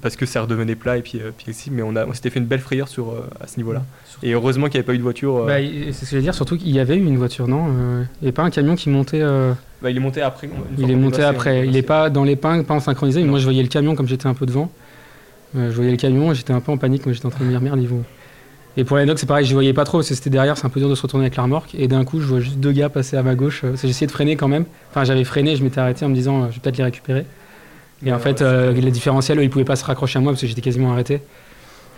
[0.02, 2.30] parce que ça redevenait plat et puis, euh, puis aussi, mais on, a, on s'était
[2.30, 3.82] fait une belle frayeur sur, euh, à ce niveau-là.
[4.22, 5.36] Et heureusement qu'il n'y avait pas eu de voiture.
[5.36, 5.56] euh, Bah,
[5.92, 8.02] c'est ce que je veux dire, surtout qu'il y avait eu une voiture, non Euh,
[8.20, 9.20] Il n'y avait pas un camion qui montait.
[9.22, 10.50] euh, bah, il est monté après.
[10.76, 11.66] Il est monté passé, après.
[11.66, 13.22] Il n'est pas dans l'épingle, pas en synchronisé.
[13.24, 14.70] Moi, je voyais le camion comme j'étais un peu devant.
[15.56, 17.06] Euh, je voyais le camion et j'étais un peu en panique.
[17.06, 18.02] Moi, j'étais en train de me dire merde, ils vont.
[18.76, 20.70] Et pour l'anecdote, c'est pareil, je voyais pas trop parce que c'était derrière, c'est un
[20.70, 21.74] peu dur de se retourner avec la remorque.
[21.74, 23.62] Et d'un coup, je vois juste deux gars passer à ma gauche.
[23.64, 24.64] euh, essayé de freiner quand même.
[24.90, 27.24] Enfin, j'avais freiné, je m'étais arrêté en me disant, euh, je vais peut-être les récupérer.
[28.04, 30.40] Et en fait, euh, les différentiels, eux, ils pouvaient pas se raccrocher à moi parce
[30.40, 31.20] que j'étais quasiment arrêté.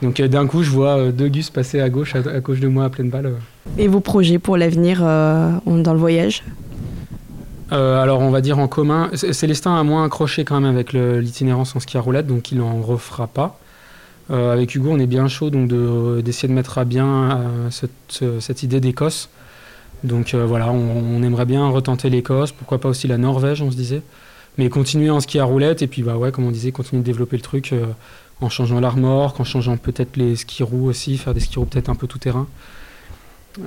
[0.02, 2.58] Donc euh, d'un coup, je vois euh, deux gus passer à gauche, à, à gauche
[2.58, 3.26] de moi à pleine balle.
[3.26, 3.34] euh.
[3.78, 6.42] Et vos projets pour l'avenir euh, dans le voyage?
[7.70, 11.80] Alors on va dire en commun, Célestin a moins accroché quand même avec l'itinérance en
[11.80, 13.58] ski à roulette, donc il n'en refera pas.
[14.28, 17.40] Avec Hugo, on est bien chaud donc de- d'essayer de, mettre à bien
[17.70, 19.30] cette, ce- cette idée d'Écosse.
[20.04, 23.76] Donc voilà, on, on aimerait bien retenter l'Écosse, pourquoi pas aussi la Norvège, on se
[23.76, 24.02] disait.
[24.58, 27.06] Mais continuer en ski à roulette et puis bah ouais, comme on disait, continuer de
[27.06, 27.86] développer le truc euh,
[28.40, 31.88] en changeant l'armorque, en changeant peut-être les ski roues aussi, faire des ski roues peut-être
[31.88, 32.46] un peu tout terrain.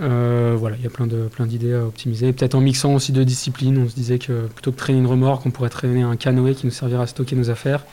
[0.02, 2.34] Euh, voilà, il y a plein de plein d'idées à optimiser.
[2.34, 5.46] Peut-être en mixant aussi deux disciplines, on se disait que plutôt que traîner une remorque,
[5.46, 7.84] on pourrait traîner un canoë qui nous servira à stocker nos affaires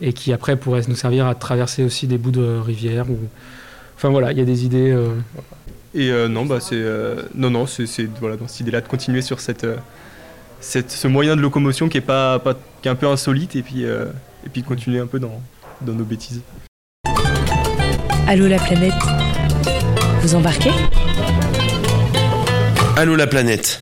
[0.00, 3.06] et qui après pourrait nous servir à traverser aussi des bouts de rivière.
[3.96, 4.92] Enfin voilà, il y a des idées.
[4.92, 5.14] euh,
[5.94, 6.84] Et non, bah c'est
[7.34, 7.86] non non, c'est
[8.20, 9.66] voilà dans cette idée-là de continuer sur cette,
[10.60, 13.62] cette ce moyen de locomotion qui est pas, pas qui est un peu insolite et
[13.62, 14.06] puis euh,
[14.46, 15.40] et puis continuer un peu dans
[15.80, 16.42] dans nos bêtises.
[18.26, 18.94] Allô la planète.
[20.22, 20.72] Vous embarquez?
[22.96, 23.80] Allô la planète